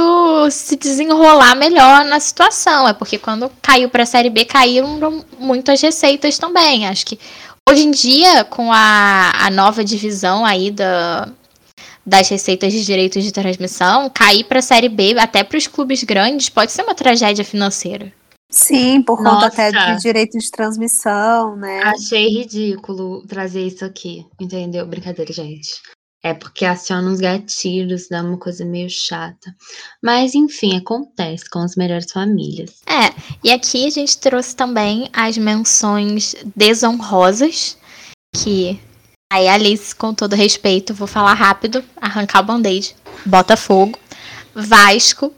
se 0.52 0.76
desenrolar 0.76 1.56
melhor 1.56 2.04
na 2.04 2.20
situação. 2.20 2.86
É 2.86 2.92
porque 2.92 3.18
quando 3.18 3.50
caiu 3.60 3.88
para 3.88 4.04
a 4.04 4.06
Série 4.06 4.30
B, 4.30 4.44
caíram 4.44 5.24
muitas 5.36 5.80
receitas 5.80 6.38
também. 6.38 6.86
Acho 6.86 7.04
que 7.04 7.18
hoje 7.68 7.82
em 7.82 7.90
dia, 7.90 8.44
com 8.44 8.72
a, 8.72 9.32
a 9.34 9.50
nova 9.50 9.82
divisão 9.82 10.46
aí 10.46 10.70
da, 10.70 11.28
das 12.06 12.28
receitas 12.28 12.72
de 12.72 12.84
direitos 12.84 13.24
de 13.24 13.32
transmissão, 13.32 14.08
cair 14.14 14.44
para 14.44 14.60
a 14.60 14.62
Série 14.62 14.88
B, 14.88 15.16
até 15.18 15.42
para 15.42 15.58
os 15.58 15.66
clubes 15.66 16.04
grandes, 16.04 16.48
pode 16.48 16.70
ser 16.70 16.82
uma 16.82 16.94
tragédia 16.94 17.44
financeira. 17.44 18.12
Sim, 18.50 19.02
por 19.02 19.18
conta 19.18 19.46
até 19.46 19.70
de 19.70 20.00
direito 20.00 20.38
de 20.38 20.50
transmissão, 20.50 21.54
né? 21.54 21.82
Achei 21.82 22.28
ridículo 22.28 23.26
trazer 23.26 23.66
isso 23.66 23.84
aqui, 23.84 24.24
entendeu? 24.40 24.86
Brincadeira, 24.86 25.32
gente. 25.32 25.80
É 26.22 26.34
porque 26.34 26.64
aciona 26.64 27.10
uns 27.10 27.20
gatilhos, 27.20 28.08
dá 28.08 28.22
uma 28.22 28.38
coisa 28.38 28.64
meio 28.64 28.90
chata. 28.90 29.54
Mas, 30.02 30.34
enfim, 30.34 30.76
acontece 30.76 31.48
com 31.48 31.60
as 31.60 31.76
melhores 31.76 32.10
famílias. 32.10 32.80
É, 32.86 33.14
e 33.44 33.52
aqui 33.52 33.86
a 33.86 33.90
gente 33.90 34.18
trouxe 34.18 34.56
também 34.56 35.08
as 35.12 35.38
menções 35.38 36.34
desonrosas, 36.56 37.78
que 38.34 38.80
aí, 39.30 39.46
Alice, 39.46 39.94
com 39.94 40.12
todo 40.12 40.34
respeito, 40.34 40.92
vou 40.92 41.06
falar 41.06 41.34
rápido, 41.34 41.84
arrancar 42.00 42.40
o 42.40 42.44
band-aid. 42.44 42.96
Botafogo, 43.24 43.98
Vasco, 44.54 45.32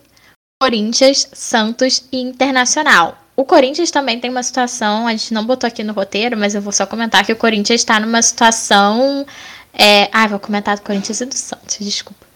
Corinthians, 0.61 1.27
Santos 1.33 2.05
e 2.13 2.21
Internacional. 2.21 3.17
O 3.35 3.47
Corinthians 3.47 3.91
também 3.91 4.21
tem 4.21 4.31
uma 4.31 4.43
situação, 4.43 5.07
a 5.07 5.13
gente 5.13 5.33
não 5.33 5.47
botou 5.47 5.67
aqui 5.67 5.83
no 5.83 5.95
roteiro, 5.95 6.37
mas 6.37 6.55
eu 6.55 6.61
vou 6.61 6.71
só 6.71 6.85
comentar 6.85 7.25
que 7.25 7.33
o 7.33 7.37
Corinthians 7.37 7.81
está 7.81 7.99
numa 7.99 8.21
situação. 8.21 9.25
É... 9.73 10.11
Ah, 10.13 10.27
vou 10.27 10.39
comentar 10.39 10.77
do 10.77 10.83
Corinthians 10.83 11.23
e 11.23 11.25
do 11.25 11.35
Santos, 11.35 11.79
desculpa. 11.81 12.27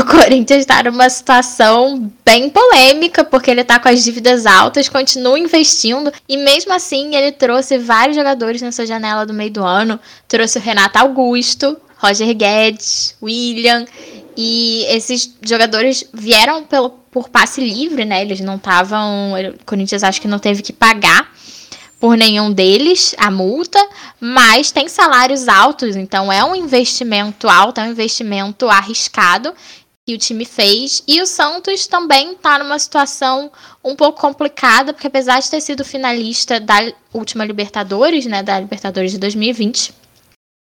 O 0.00 0.04
Corinthians 0.04 0.60
está 0.60 0.82
numa 0.82 1.08
situação 1.08 2.10
bem 2.24 2.50
polêmica, 2.50 3.22
porque 3.22 3.48
ele 3.48 3.60
está 3.60 3.78
com 3.78 3.88
as 3.88 4.02
dívidas 4.02 4.44
altas, 4.44 4.88
continua 4.88 5.38
investindo, 5.38 6.12
e 6.28 6.36
mesmo 6.36 6.72
assim 6.72 7.14
ele 7.14 7.30
trouxe 7.30 7.78
vários 7.78 8.16
jogadores 8.16 8.60
nessa 8.60 8.84
janela 8.84 9.24
do 9.24 9.32
meio 9.32 9.52
do 9.52 9.62
ano. 9.62 10.00
Trouxe 10.26 10.58
o 10.58 10.60
Renato 10.60 10.98
Augusto, 10.98 11.76
Roger 11.98 12.34
Guedes, 12.34 13.16
William, 13.22 13.84
e 14.36 14.84
esses 14.88 15.34
jogadores 15.42 16.08
vieram 16.12 16.64
pelo, 16.64 16.90
por 16.90 17.28
passe 17.28 17.60
livre, 17.60 18.04
né? 18.04 18.22
Eles 18.22 18.40
não 18.40 18.54
estavam. 18.54 19.32
O 19.32 19.64
Corinthians 19.66 20.04
acho 20.04 20.20
que 20.20 20.28
não 20.28 20.38
teve 20.38 20.62
que 20.62 20.72
pagar 20.72 21.32
por 21.98 22.16
nenhum 22.16 22.52
deles 22.52 23.14
a 23.18 23.30
multa, 23.30 23.84
mas 24.20 24.70
tem 24.70 24.88
salários 24.88 25.48
altos, 25.48 25.96
então 25.96 26.32
é 26.32 26.44
um 26.44 26.54
investimento 26.54 27.48
alto, 27.48 27.80
é 27.80 27.84
um 27.84 27.90
investimento 27.90 28.68
arriscado 28.68 29.52
que 30.06 30.14
o 30.14 30.18
time 30.18 30.44
fez. 30.44 31.02
E 31.06 31.20
o 31.20 31.26
Santos 31.26 31.86
também 31.86 32.32
está 32.32 32.58
numa 32.58 32.78
situação 32.78 33.50
um 33.84 33.96
pouco 33.96 34.20
complicada, 34.20 34.92
porque 34.92 35.08
apesar 35.08 35.40
de 35.40 35.50
ter 35.50 35.60
sido 35.60 35.84
finalista 35.84 36.60
da 36.60 36.92
última 37.12 37.44
Libertadores, 37.44 38.24
né, 38.26 38.42
da 38.42 38.60
Libertadores 38.60 39.10
de 39.10 39.18
2020, 39.18 39.92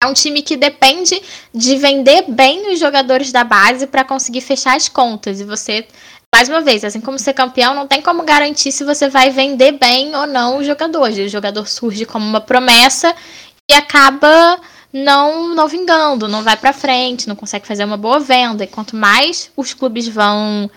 é 0.02 0.06
um 0.06 0.14
time 0.14 0.42
que 0.42 0.56
depende 0.56 1.20
de 1.52 1.76
vender 1.76 2.24
bem 2.28 2.72
os 2.72 2.78
jogadores 2.78 3.32
da 3.32 3.42
base 3.42 3.86
para 3.86 4.04
conseguir 4.04 4.40
fechar 4.40 4.76
as 4.76 4.88
contas. 4.88 5.40
E 5.40 5.44
você, 5.44 5.86
mais 6.32 6.48
uma 6.48 6.60
vez, 6.60 6.84
assim 6.84 7.00
como 7.00 7.18
ser 7.18 7.32
campeão, 7.32 7.74
não 7.74 7.86
tem 7.86 8.00
como 8.00 8.22
garantir 8.22 8.70
se 8.70 8.84
você 8.84 9.08
vai 9.08 9.30
vender 9.30 9.72
bem 9.72 10.14
ou 10.14 10.26
não 10.26 10.58
o 10.58 10.64
jogador. 10.64 11.10
O 11.10 11.28
jogador 11.28 11.66
surge 11.66 12.04
como 12.04 12.24
uma 12.24 12.40
promessa 12.40 13.12
e 13.68 13.74
acaba 13.74 14.60
não, 14.92 15.52
não 15.54 15.66
vingando, 15.66 16.28
não 16.28 16.44
vai 16.44 16.56
para 16.56 16.72
frente, 16.72 17.28
não 17.28 17.34
consegue 17.34 17.66
fazer 17.66 17.84
uma 17.84 17.96
boa 17.96 18.20
venda. 18.20 18.62
E 18.62 18.68
quanto 18.68 18.94
mais 18.94 19.50
os 19.56 19.74
clubes 19.74 20.06
vão 20.06 20.70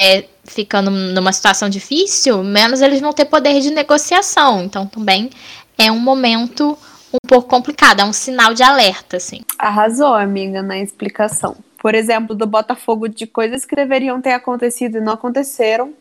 é, 0.00 0.24
ficando 0.44 0.90
numa 0.90 1.32
situação 1.34 1.68
difícil, 1.68 2.42
menos 2.42 2.80
eles 2.80 3.02
vão 3.02 3.12
ter 3.12 3.26
poder 3.26 3.60
de 3.60 3.70
negociação. 3.70 4.62
Então 4.62 4.86
também 4.86 5.28
é 5.76 5.92
um 5.92 5.98
momento 5.98 6.78
um 7.14 7.28
pouco 7.28 7.48
complicado, 7.48 8.00
é 8.00 8.04
um 8.04 8.12
sinal 8.12 8.54
de 8.54 8.62
alerta, 8.62 9.16
assim. 9.16 9.40
Arrasou, 9.58 10.14
amiga, 10.14 10.62
na 10.62 10.78
explicação. 10.78 11.56
Por 11.78 11.94
exemplo, 11.94 12.34
do 12.34 12.46
Botafogo 12.46 13.08
de 13.08 13.26
coisas 13.26 13.64
que 13.64 13.76
deveriam 13.76 14.20
ter 14.20 14.32
acontecido 14.32 14.98
e 14.98 15.00
não 15.00 15.14
aconteceram, 15.14 15.94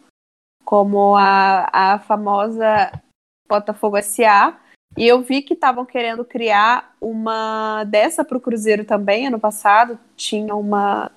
como 0.64 1.16
a, 1.16 1.70
a 1.72 2.00
famosa 2.00 2.92
Botafogo 3.48 4.02
SA. 4.02 4.58
E 4.98 5.08
eu 5.08 5.22
vi 5.22 5.42
que 5.42 5.54
estavam 5.54 5.86
querendo 5.86 6.24
criar 6.24 6.96
uma 7.00 7.84
dessa 7.86 8.24
para 8.24 8.38
o 8.38 8.42
Cruzeiro 8.42 8.86
também 8.86 9.28
ano 9.28 9.40
passado. 9.40 9.98
Tinha 10.16 10.56
uma, 10.56 11.10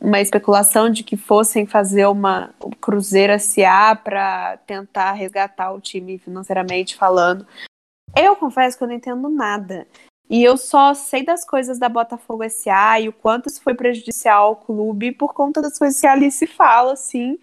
uma 0.00 0.20
especulação 0.20 0.88
de 0.88 1.02
que 1.02 1.16
fossem 1.16 1.66
fazer 1.66 2.06
uma 2.06 2.50
um 2.64 2.70
Cruzeiro 2.70 3.38
SA 3.38 3.96
para 3.96 4.56
tentar 4.58 5.12
resgatar 5.12 5.72
o 5.72 5.80
time 5.80 6.18
financeiramente 6.18 6.96
falando. 6.96 7.46
Eu 8.16 8.36
confesso 8.36 8.76
que 8.76 8.84
eu 8.84 8.88
não 8.88 8.94
entendo 8.94 9.28
nada. 9.28 9.86
E 10.28 10.42
eu 10.42 10.56
só 10.56 10.94
sei 10.94 11.24
das 11.24 11.44
coisas 11.44 11.78
da 11.78 11.88
Botafogo 11.88 12.48
SA 12.48 13.00
e 13.00 13.08
o 13.08 13.12
quanto 13.12 13.48
isso 13.48 13.62
foi 13.62 13.74
prejudicial 13.74 14.46
ao 14.46 14.56
clube 14.56 15.12
por 15.12 15.34
conta 15.34 15.60
das 15.60 15.78
coisas 15.78 16.00
que 16.00 16.06
a 16.06 16.12
Alice 16.12 16.46
fala, 16.46 16.92
assim. 16.94 17.38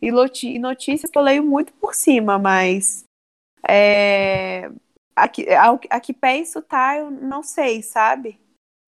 E 0.00 0.10
notícias 0.58 1.10
que 1.10 1.18
eu 1.18 1.22
leio 1.22 1.44
muito 1.44 1.72
por 1.74 1.94
cima, 1.94 2.38
mas. 2.38 3.04
É, 3.66 4.70
a, 5.14 5.28
que, 5.28 5.48
a, 5.50 5.78
a 5.90 6.00
que 6.00 6.12
pé 6.12 6.38
isso 6.38 6.60
tá, 6.60 6.98
eu 6.98 7.10
não 7.10 7.42
sei, 7.42 7.82
sabe? 7.82 8.38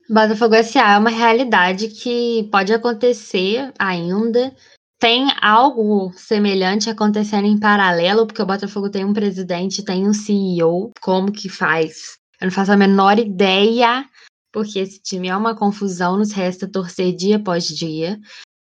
Botafogo 0.08 0.54
SA 0.62 0.92
é 0.92 0.98
uma 0.98 1.10
realidade 1.10 1.88
que 1.88 2.48
pode 2.50 2.72
acontecer 2.72 3.72
ainda. 3.78 4.54
Tem 4.98 5.28
algo 5.42 6.10
semelhante 6.14 6.88
acontecendo 6.88 7.46
em 7.46 7.58
paralelo, 7.58 8.26
porque 8.26 8.40
o 8.40 8.46
Botafogo 8.46 8.90
tem 8.90 9.04
um 9.04 9.12
presidente, 9.12 9.84
tem 9.84 10.08
um 10.08 10.14
CEO. 10.14 10.90
Como 11.02 11.30
que 11.30 11.48
faz? 11.48 12.16
Eu 12.40 12.46
não 12.46 12.52
faço 12.52 12.72
a 12.72 12.76
menor 12.76 13.18
ideia, 13.18 14.04
porque 14.52 14.78
esse 14.78 15.00
time 15.02 15.28
é 15.28 15.36
uma 15.36 15.54
confusão, 15.54 16.16
nos 16.16 16.32
resta 16.32 16.70
torcer 16.70 17.14
dia 17.14 17.36
após 17.36 17.66
dia. 17.66 18.18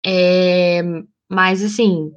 É, 0.04 0.82
mas, 1.30 1.62
assim, 1.62 2.10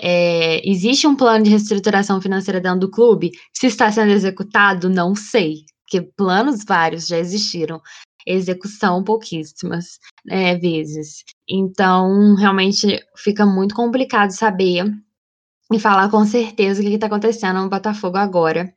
é, 0.00 0.60
existe 0.68 1.06
um 1.06 1.16
plano 1.16 1.44
de 1.44 1.50
reestruturação 1.50 2.20
financeira 2.20 2.60
dentro 2.60 2.80
do 2.80 2.90
clube? 2.90 3.30
Se 3.52 3.66
está 3.66 3.90
sendo 3.90 4.12
executado, 4.12 4.90
não 4.90 5.14
sei, 5.14 5.64
porque 5.84 6.02
planos 6.16 6.64
vários 6.64 7.06
já 7.06 7.18
existiram, 7.18 7.80
execução 8.26 9.02
pouquíssimas 9.04 9.98
né, 10.24 10.56
vezes. 10.56 11.24
Então, 11.48 12.34
realmente 12.34 13.00
fica 13.16 13.44
muito 13.44 13.74
complicado 13.74 14.30
saber 14.30 14.84
e 15.72 15.78
falar 15.78 16.10
com 16.10 16.24
certeza 16.24 16.80
o 16.80 16.84
que 16.84 16.94
está 16.94 17.06
acontecendo 17.06 17.60
no 17.60 17.68
Botafogo 17.68 18.16
agora. 18.16 18.72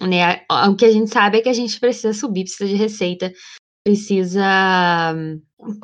Né? 0.00 0.42
O 0.68 0.74
que 0.74 0.84
a 0.84 0.92
gente 0.92 1.10
sabe 1.10 1.38
é 1.38 1.42
que 1.42 1.48
a 1.48 1.54
gente 1.54 1.80
precisa 1.80 2.12
subir, 2.12 2.44
precisa 2.44 2.68
de 2.68 2.74
receita, 2.74 3.32
precisa 3.84 4.44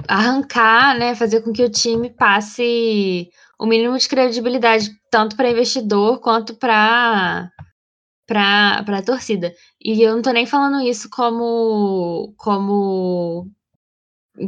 arrancar, 0.08 0.98
né, 0.98 1.14
fazer 1.14 1.40
com 1.40 1.52
que 1.52 1.64
o 1.64 1.70
time 1.70 2.10
passe 2.10 3.30
o 3.58 3.66
mínimo 3.66 3.96
de 3.96 4.08
credibilidade 4.08 4.90
tanto 5.10 5.36
para 5.36 5.50
investidor 5.50 6.20
quanto 6.20 6.54
para 6.54 7.50
para 8.32 8.98
a 8.98 9.02
torcida. 9.02 9.52
E 9.84 10.02
eu 10.02 10.14
não 10.14 10.22
tô 10.22 10.30
nem 10.30 10.46
falando 10.46 10.80
isso 10.80 11.08
como 11.10 12.32
como 12.38 13.50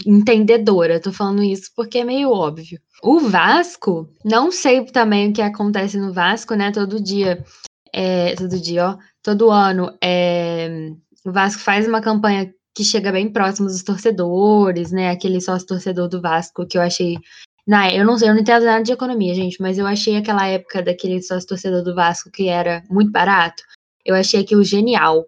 entendedora, 0.06 1.00
tô 1.00 1.12
falando 1.12 1.42
isso 1.42 1.70
porque 1.76 1.98
é 1.98 2.04
meio 2.04 2.30
óbvio. 2.30 2.80
O 3.02 3.20
Vasco, 3.20 4.08
não 4.24 4.50
sei 4.50 4.84
também 4.86 5.30
o 5.30 5.32
que 5.34 5.42
acontece 5.42 5.98
no 5.98 6.12
Vasco, 6.12 6.54
né? 6.54 6.72
Todo 6.72 7.02
dia, 7.02 7.44
é, 7.92 8.34
todo 8.34 8.58
dia, 8.58 8.90
ó, 8.90 8.98
todo 9.22 9.50
ano, 9.50 9.92
é, 10.02 10.90
o 11.24 11.32
Vasco 11.32 11.60
faz 11.60 11.86
uma 11.86 12.00
campanha 12.00 12.50
que 12.74 12.82
chega 12.84 13.12
bem 13.12 13.30
próximo 13.30 13.68
dos 13.68 13.82
torcedores, 13.82 14.90
né? 14.92 15.10
Aquele 15.10 15.40
sócio 15.40 15.68
torcedor 15.68 16.08
do 16.08 16.22
Vasco 16.22 16.66
que 16.66 16.78
eu 16.78 16.82
achei 16.82 17.18
na, 17.66 17.90
eu 17.90 18.04
não 18.04 18.18
sei, 18.18 18.28
eu 18.28 18.34
não 18.34 18.42
entendo 18.42 18.64
nada 18.64 18.82
de 18.82 18.92
economia, 18.92 19.34
gente, 19.34 19.60
mas 19.60 19.78
eu 19.78 19.86
achei 19.86 20.16
aquela 20.16 20.46
época 20.46 20.82
daquele 20.82 21.22
sócio 21.22 21.48
torcedor 21.48 21.82
do 21.82 21.94
Vasco 21.94 22.30
que 22.30 22.48
era 22.48 22.82
muito 22.90 23.10
barato. 23.10 23.62
Eu 24.04 24.14
achei 24.14 24.40
aquilo 24.40 24.64
genial. 24.64 25.26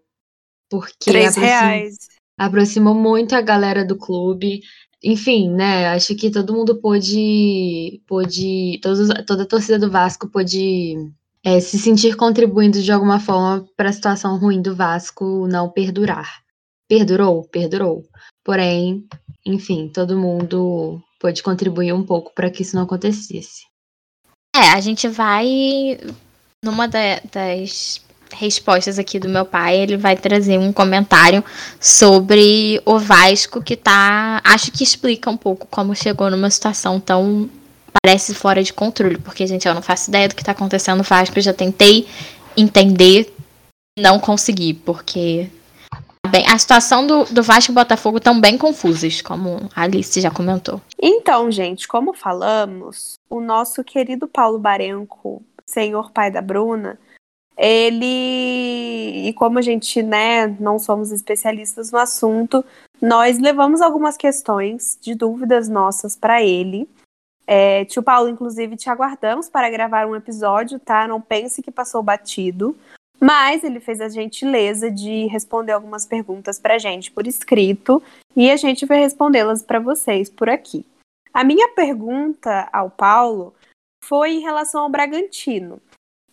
Porque 0.68 1.10
Três 1.10 1.36
reais. 1.36 2.08
aproximou 2.38 2.94
muito 2.94 3.34
a 3.34 3.40
galera 3.40 3.84
do 3.84 3.96
clube. 3.96 4.60
Enfim, 5.02 5.50
né? 5.50 5.88
Acho 5.88 6.14
que 6.14 6.30
todo 6.30 6.54
mundo 6.54 6.80
pôde. 6.80 8.02
pôde 8.06 8.78
todos, 8.82 9.08
toda 9.26 9.44
a 9.44 9.46
torcida 9.46 9.78
do 9.78 9.90
Vasco 9.90 10.28
pôde 10.28 10.96
é, 11.44 11.60
se 11.60 11.78
sentir 11.78 12.16
contribuindo 12.16 12.82
de 12.82 12.90
alguma 12.90 13.20
forma 13.20 13.66
para 13.76 13.90
a 13.90 13.92
situação 13.92 14.38
ruim 14.38 14.60
do 14.60 14.74
Vasco 14.74 15.46
não 15.46 15.70
perdurar. 15.70 16.42
Perdurou? 16.88 17.44
Perdurou. 17.44 18.04
Porém, 18.44 19.06
enfim, 19.44 19.88
todo 19.88 20.18
mundo 20.18 21.00
pôde 21.20 21.42
contribuir 21.42 21.92
um 21.92 22.04
pouco 22.04 22.32
para 22.34 22.50
que 22.50 22.62
isso 22.62 22.74
não 22.74 22.82
acontecesse. 22.82 23.64
É, 24.54 24.70
a 24.70 24.80
gente 24.80 25.06
vai. 25.08 25.98
Numa 26.64 26.88
da, 26.88 27.20
das 27.30 28.00
respostas 28.32 28.98
aqui 28.98 29.18
do 29.18 29.28
meu 29.28 29.44
pai, 29.44 29.76
ele 29.78 29.96
vai 29.96 30.16
trazer 30.16 30.58
um 30.58 30.72
comentário 30.72 31.44
sobre 31.80 32.80
o 32.84 32.98
Vasco 32.98 33.62
que 33.62 33.76
tá. 33.76 34.40
Acho 34.44 34.70
que 34.70 34.84
explica 34.84 35.30
um 35.30 35.36
pouco 35.36 35.66
como 35.70 35.94
chegou 35.94 36.30
numa 36.30 36.50
situação 36.50 37.00
tão. 37.00 37.48
Parece 38.02 38.34
fora 38.34 38.62
de 38.62 38.72
controle, 38.72 39.18
porque, 39.18 39.46
gente, 39.46 39.66
eu 39.66 39.74
não 39.74 39.82
faço 39.82 40.10
ideia 40.10 40.28
do 40.28 40.34
que 40.34 40.44
tá 40.44 40.52
acontecendo 40.52 40.98
no 40.98 41.02
Vasco. 41.02 41.38
Eu 41.38 41.42
já 41.42 41.52
tentei 41.52 42.06
entender, 42.56 43.34
não 43.98 44.18
consegui, 44.18 44.74
porque 44.74 45.48
bem, 46.26 46.46
a 46.46 46.58
situação 46.58 47.06
do, 47.06 47.24
do 47.24 47.42
Vasco 47.42 47.72
e 47.72 47.74
Botafogo 47.74 48.18
estão 48.18 48.40
bem 48.40 48.58
confusas, 48.58 49.22
como 49.22 49.70
a 49.74 49.82
Alice 49.82 50.20
já 50.20 50.30
comentou. 50.30 50.80
Então, 51.00 51.50
gente, 51.50 51.88
como 51.88 52.12
falamos, 52.12 53.14
o 53.30 53.40
nosso 53.40 53.82
querido 53.82 54.26
Paulo 54.26 54.58
Barenco, 54.58 55.42
senhor 55.66 56.10
pai 56.10 56.30
da 56.30 56.42
Bruna, 56.42 56.98
ele 57.56 59.28
e 59.28 59.32
como 59.32 59.58
a 59.58 59.62
gente, 59.62 60.02
né, 60.02 60.46
não 60.60 60.78
somos 60.78 61.10
especialistas 61.10 61.90
no 61.90 61.98
assunto, 61.98 62.64
nós 63.00 63.38
levamos 63.38 63.80
algumas 63.80 64.16
questões 64.16 64.98
de 65.00 65.14
dúvidas 65.14 65.68
nossas 65.68 66.16
para 66.16 66.42
ele. 66.42 66.88
É, 67.46 67.84
tio 67.84 68.02
Paulo, 68.02 68.28
inclusive, 68.28 68.76
te 68.76 68.90
aguardamos 68.90 69.48
para 69.48 69.70
gravar 69.70 70.06
um 70.06 70.16
episódio, 70.16 70.78
tá? 70.80 71.06
Não 71.06 71.20
pense 71.20 71.62
que 71.62 71.70
passou 71.70 72.02
batido. 72.02 72.76
Mas 73.20 73.64
ele 73.64 73.80
fez 73.80 74.00
a 74.00 74.08
gentileza 74.08 74.90
de 74.90 75.26
responder 75.26 75.72
algumas 75.72 76.04
perguntas 76.04 76.58
para 76.58 76.74
a 76.74 76.78
gente 76.78 77.10
por 77.10 77.26
escrito 77.26 78.02
e 78.36 78.50
a 78.50 78.56
gente 78.56 78.84
vai 78.84 78.98
respondê-las 78.98 79.62
para 79.62 79.78
vocês 79.78 80.28
por 80.28 80.50
aqui. 80.50 80.84
A 81.32 81.42
minha 81.42 81.68
pergunta 81.68 82.68
ao 82.72 82.90
Paulo 82.90 83.54
foi 84.04 84.32
em 84.32 84.40
relação 84.40 84.82
ao 84.82 84.90
Bragantino. 84.90 85.80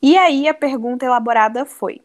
E 0.03 0.17
aí 0.17 0.49
a 0.49 0.53
pergunta 0.53 1.05
elaborada 1.05 1.65
foi: 1.65 2.01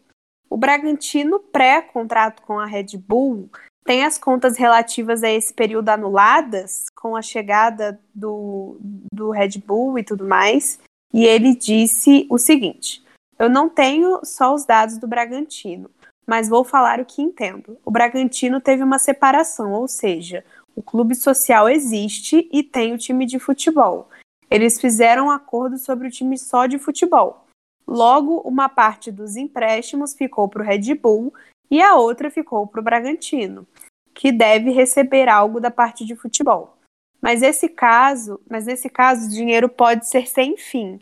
o 0.49 0.57
Bragantino 0.57 1.41
pré-contrato 1.41 2.43
com 2.43 2.61
a 2.61 2.65
Red 2.65 2.97
Bull 2.97 3.51
tem 3.85 4.05
as 4.05 4.17
contas 4.17 4.57
relativas 4.57 5.25
a 5.25 5.31
esse 5.31 5.53
período 5.53 5.89
anuladas 5.89 6.85
com 6.95 7.17
a 7.17 7.23
chegada 7.23 7.99
do, 8.15 8.77
do 9.13 9.31
Red 9.31 9.59
Bull 9.67 9.99
e 9.99 10.05
tudo 10.05 10.25
mais? 10.25 10.79
E 11.13 11.25
ele 11.25 11.57
disse 11.57 12.25
o 12.31 12.39
seguinte: 12.39 13.03
eu 13.37 13.49
não 13.49 13.69
tenho 13.69 14.21
só 14.25 14.55
os 14.55 14.65
dados 14.65 14.97
do 14.97 15.09
Bragantino, 15.09 15.91
mas 16.25 16.49
vou 16.49 16.63
falar 16.63 17.01
o 17.01 17.05
que 17.05 17.21
entendo. 17.21 17.79
O 17.85 17.91
Bragantino 17.91 18.61
teve 18.61 18.85
uma 18.85 19.01
separação, 19.01 19.73
ou 19.73 19.89
seja, 19.89 20.45
o 20.77 20.83
clube 20.83 21.17
social 21.17 21.69
existe 21.69 22.49
e 22.53 22.63
tem 22.63 22.95
o 22.95 22.99
time 22.99 23.27
de 23.27 23.41
futebol. 23.41 24.09
Eles 24.49 24.81
fizeram 24.81 25.27
um 25.27 25.31
acordo 25.31 25.79
sobre 25.79 26.07
o 26.07 26.11
time 26.11 26.39
só 26.39 26.67
de 26.67 26.79
futebol. 26.79 27.48
Logo, 27.89 28.43
uma 28.45 28.69
parte 28.69 29.11
dos 29.11 29.35
empréstimos 29.35 30.13
ficou 30.13 30.47
para 30.47 30.63
o 30.63 30.65
Red 30.65 30.95
Bull 30.95 31.33
e 31.71 31.81
a 31.81 31.95
outra 31.95 32.31
ficou 32.31 32.67
para 32.67 32.83
o 32.83 32.85
Bragantino, 32.85 33.67
que 34.13 34.31
deve 34.31 34.71
receber 34.71 35.27
algo 35.27 35.59
da 35.59 35.71
parte 35.71 36.05
de 36.05 36.15
futebol. 36.15 36.77
Mas 37.19 37.41
esse 37.41 37.67
caso, 37.67 38.39
mas 38.49 38.67
nesse 38.67 38.91
caso, 38.91 39.27
o 39.27 39.31
dinheiro 39.31 39.71
pode 39.71 40.07
ser 40.07 40.29
sem 40.29 40.55
fim, 40.59 41.01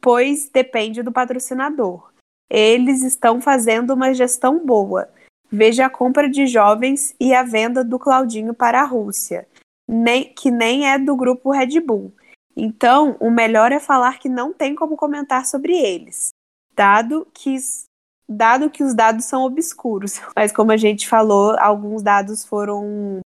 pois 0.00 0.48
depende 0.48 1.02
do 1.02 1.12
patrocinador. 1.12 2.10
Eles 2.48 3.02
estão 3.02 3.38
fazendo 3.38 3.92
uma 3.92 4.14
gestão 4.14 4.64
boa. 4.64 5.10
Veja 5.52 5.84
a 5.84 5.90
compra 5.90 6.26
de 6.26 6.46
jovens 6.46 7.14
e 7.20 7.34
a 7.34 7.42
venda 7.42 7.84
do 7.84 7.98
Claudinho 7.98 8.54
para 8.54 8.80
a 8.80 8.84
Rússia, 8.84 9.46
nem, 9.86 10.32
que 10.32 10.50
nem 10.50 10.88
é 10.88 10.98
do 10.98 11.14
grupo 11.14 11.50
Red 11.50 11.80
Bull. 11.80 12.14
Então, 12.56 13.16
o 13.20 13.30
melhor 13.30 13.72
é 13.72 13.80
falar 13.80 14.18
que 14.18 14.28
não 14.28 14.52
tem 14.52 14.74
como 14.74 14.96
comentar 14.96 15.44
sobre 15.44 15.74
eles, 15.74 16.28
dado 16.74 17.26
que, 17.34 17.56
dado 18.28 18.70
que 18.70 18.84
os 18.84 18.94
dados 18.94 19.24
são 19.24 19.42
obscuros. 19.42 20.20
Mas 20.36 20.52
como 20.52 20.70
a 20.72 20.76
gente 20.76 21.08
falou, 21.08 21.56
alguns 21.58 22.02
dados 22.02 22.44
foram 22.44 23.20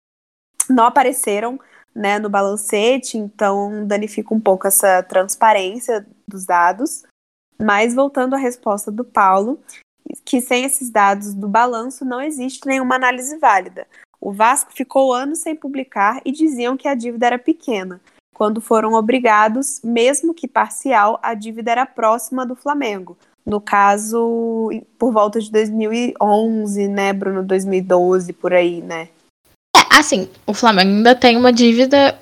não 0.68 0.84
apareceram 0.84 1.60
né, 1.94 2.18
no 2.18 2.28
balancete, 2.28 3.16
então 3.16 3.86
danifica 3.86 4.34
um 4.34 4.40
pouco 4.40 4.66
essa 4.66 5.02
transparência 5.02 6.06
dos 6.28 6.44
dados. 6.44 7.04
Mas 7.58 7.94
voltando 7.94 8.34
à 8.34 8.38
resposta 8.38 8.92
do 8.92 9.04
Paulo, 9.04 9.58
que 10.24 10.40
sem 10.40 10.64
esses 10.64 10.90
dados 10.90 11.32
do 11.32 11.48
balanço 11.48 12.04
não 12.04 12.20
existe 12.20 12.66
nenhuma 12.66 12.96
análise 12.96 13.38
válida. 13.38 13.86
O 14.20 14.32
Vasco 14.32 14.72
ficou 14.72 15.12
anos 15.12 15.38
sem 15.38 15.54
publicar 15.54 16.20
e 16.24 16.32
diziam 16.32 16.76
que 16.76 16.88
a 16.88 16.94
dívida 16.94 17.26
era 17.26 17.38
pequena. 17.38 18.00
Quando 18.36 18.60
foram 18.60 18.92
obrigados, 18.92 19.80
mesmo 19.82 20.34
que 20.34 20.46
parcial, 20.46 21.18
a 21.22 21.32
dívida 21.32 21.70
era 21.70 21.86
próxima 21.86 22.44
do 22.44 22.54
Flamengo. 22.54 23.16
No 23.46 23.62
caso, 23.62 24.70
por 24.98 25.10
volta 25.10 25.40
de 25.40 25.50
2011, 25.50 26.86
né, 26.86 27.14
Bruno? 27.14 27.42
2012, 27.42 28.34
por 28.34 28.52
aí, 28.52 28.82
né? 28.82 29.08
É, 29.74 29.80
assim, 29.98 30.28
o 30.46 30.52
Flamengo 30.52 30.90
ainda 30.90 31.14
tem 31.14 31.34
uma 31.34 31.50
dívida 31.50 32.14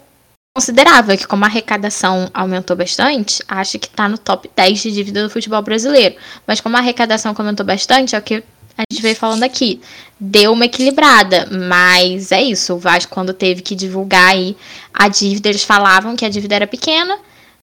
considerável, 0.57 1.19
que 1.19 1.27
como 1.27 1.43
a 1.45 1.49
arrecadação 1.49 2.31
aumentou 2.33 2.77
bastante, 2.77 3.43
acho 3.49 3.77
que 3.81 3.89
está 3.89 4.09
no 4.09 4.17
top 4.17 4.49
10 4.55 4.83
de 4.83 4.93
dívida 4.93 5.25
do 5.25 5.31
futebol 5.31 5.63
brasileiro. 5.63 6.15
Mas 6.47 6.61
como 6.61 6.77
a 6.77 6.79
arrecadação 6.79 7.35
aumentou 7.37 7.67
bastante, 7.67 8.15
é 8.15 8.19
o 8.21 8.23
que 8.23 8.45
a 8.77 8.83
gente 8.91 9.03
veio 9.03 9.17
falando 9.17 9.43
aqui. 9.43 9.81
Deu 10.19 10.53
uma 10.53 10.65
equilibrada, 10.65 11.49
mas 11.51 12.33
é 12.33 12.43
isso. 12.43 12.75
O 12.75 12.79
Vasco, 12.79 13.13
quando 13.13 13.33
teve 13.33 13.63
que 13.63 13.75
divulgar 13.75 14.33
aí 14.33 14.57
a 14.93 15.09
dívida, 15.09 15.49
eles 15.49 15.65
falavam 15.65 16.17
que 16.17 16.25
a 16.25 16.29
dívida 16.29 16.55
era 16.55 16.67
pequena, 16.67 17.19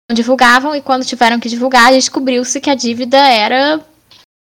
não 0.09 0.15
divulgavam, 0.15 0.75
e 0.75 0.81
quando 0.81 1.05
tiveram 1.05 1.39
que 1.39 1.49
divulgar, 1.49 1.91
descobriu-se 1.91 2.59
que 2.59 2.69
a 2.69 2.75
dívida 2.75 3.17
era 3.17 3.81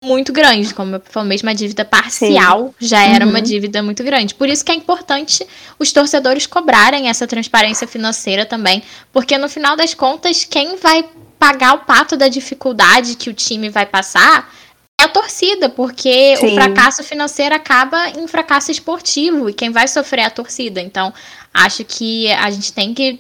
muito 0.03 0.33
grande, 0.33 0.73
como 0.73 0.95
eu 0.95 1.01
falei, 1.05 1.29
mesmo 1.29 1.49
a 1.49 1.53
dívida 1.53 1.85
parcial 1.85 2.75
Sim. 2.77 2.87
já 2.87 3.01
era 3.03 3.23
uhum. 3.23 3.31
uma 3.31 3.41
dívida 3.41 3.81
muito 3.81 4.03
grande. 4.03 4.35
Por 4.35 4.49
isso 4.49 4.63
que 4.63 4.71
é 4.71 4.75
importante 4.75 5.47
os 5.79 5.93
torcedores 5.93 6.45
cobrarem 6.45 7.07
essa 7.07 7.25
transparência 7.25 7.87
financeira 7.87 8.45
também, 8.45 8.83
porque 9.13 9.37
no 9.37 9.47
final 9.47 9.77
das 9.77 9.93
contas, 9.93 10.43
quem 10.43 10.75
vai 10.75 11.05
pagar 11.39 11.75
o 11.75 11.79
pato 11.79 12.17
da 12.17 12.27
dificuldade 12.27 13.15
que 13.15 13.29
o 13.29 13.33
time 13.33 13.69
vai 13.69 13.85
passar 13.85 14.53
a 14.99 15.07
torcida, 15.07 15.69
porque 15.69 16.37
Sim. 16.37 16.47
o 16.47 16.55
fracasso 16.55 17.03
financeiro 17.03 17.53
acaba 17.53 18.09
em 18.09 18.27
fracasso 18.27 18.71
esportivo 18.71 19.49
e 19.49 19.53
quem 19.53 19.69
vai 19.69 19.87
sofrer 19.87 20.21
é 20.21 20.25
a 20.25 20.29
torcida. 20.29 20.81
Então, 20.81 21.13
acho 21.53 21.83
que 21.83 22.31
a 22.31 22.49
gente 22.49 22.71
tem 22.71 22.93
que 22.93 23.17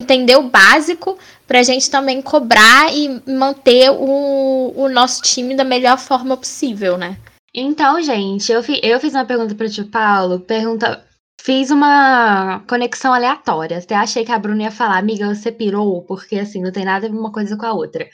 entender 0.00 0.36
o 0.36 0.48
básico 0.48 1.18
para 1.46 1.60
a 1.60 1.62
gente 1.62 1.90
também 1.90 2.20
cobrar 2.20 2.92
e 2.92 3.22
manter 3.26 3.90
o, 3.90 4.72
o 4.76 4.88
nosso 4.88 5.22
time 5.22 5.54
da 5.54 5.64
melhor 5.64 5.98
forma 5.98 6.36
possível, 6.36 6.98
né? 6.98 7.16
Então, 7.54 8.02
gente, 8.02 8.52
eu, 8.52 8.62
fi, 8.62 8.80
eu 8.82 9.00
fiz 9.00 9.14
uma 9.14 9.24
pergunta 9.24 9.54
para 9.54 9.66
o 9.66 9.70
tio 9.70 9.86
Paulo, 9.86 10.40
pergunta, 10.40 11.02
fiz 11.40 11.70
uma 11.70 12.60
conexão 12.68 13.14
aleatória. 13.14 13.78
Até 13.78 13.94
achei 13.94 14.24
que 14.24 14.32
a 14.32 14.38
Bruna 14.38 14.64
ia 14.64 14.70
falar, 14.70 14.98
amiga, 14.98 15.34
você 15.34 15.50
pirou, 15.50 16.02
porque 16.02 16.38
assim, 16.38 16.60
não 16.60 16.72
tem 16.72 16.84
nada 16.84 17.06
a 17.06 17.10
ver 17.10 17.16
uma 17.16 17.32
coisa 17.32 17.56
com 17.56 17.64
a 17.64 17.72
outra. 17.72 18.06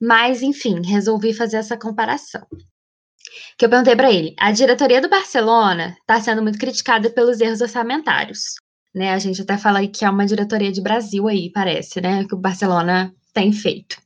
Mas, 0.00 0.42
enfim, 0.42 0.80
resolvi 0.84 1.34
fazer 1.34 1.58
essa 1.58 1.76
comparação. 1.76 2.46
Que 3.58 3.66
eu 3.66 3.70
perguntei 3.70 3.94
para 3.94 4.10
ele: 4.10 4.34
a 4.38 4.50
diretoria 4.50 5.00
do 5.00 5.08
Barcelona 5.08 5.96
está 6.00 6.20
sendo 6.20 6.42
muito 6.42 6.58
criticada 6.58 7.10
pelos 7.10 7.40
erros 7.40 7.60
orçamentários 7.60 8.54
né? 8.94 9.12
A 9.12 9.18
gente 9.18 9.42
até 9.42 9.56
fala 9.56 9.86
que 9.86 10.04
é 10.04 10.10
uma 10.10 10.26
diretoria 10.26 10.72
de 10.72 10.82
Brasil 10.82 11.28
aí, 11.28 11.50
parece, 11.50 12.00
né? 12.00 12.24
Que 12.24 12.34
o 12.34 12.38
Barcelona 12.38 13.14
tem 13.32 13.52
feito. 13.52 13.96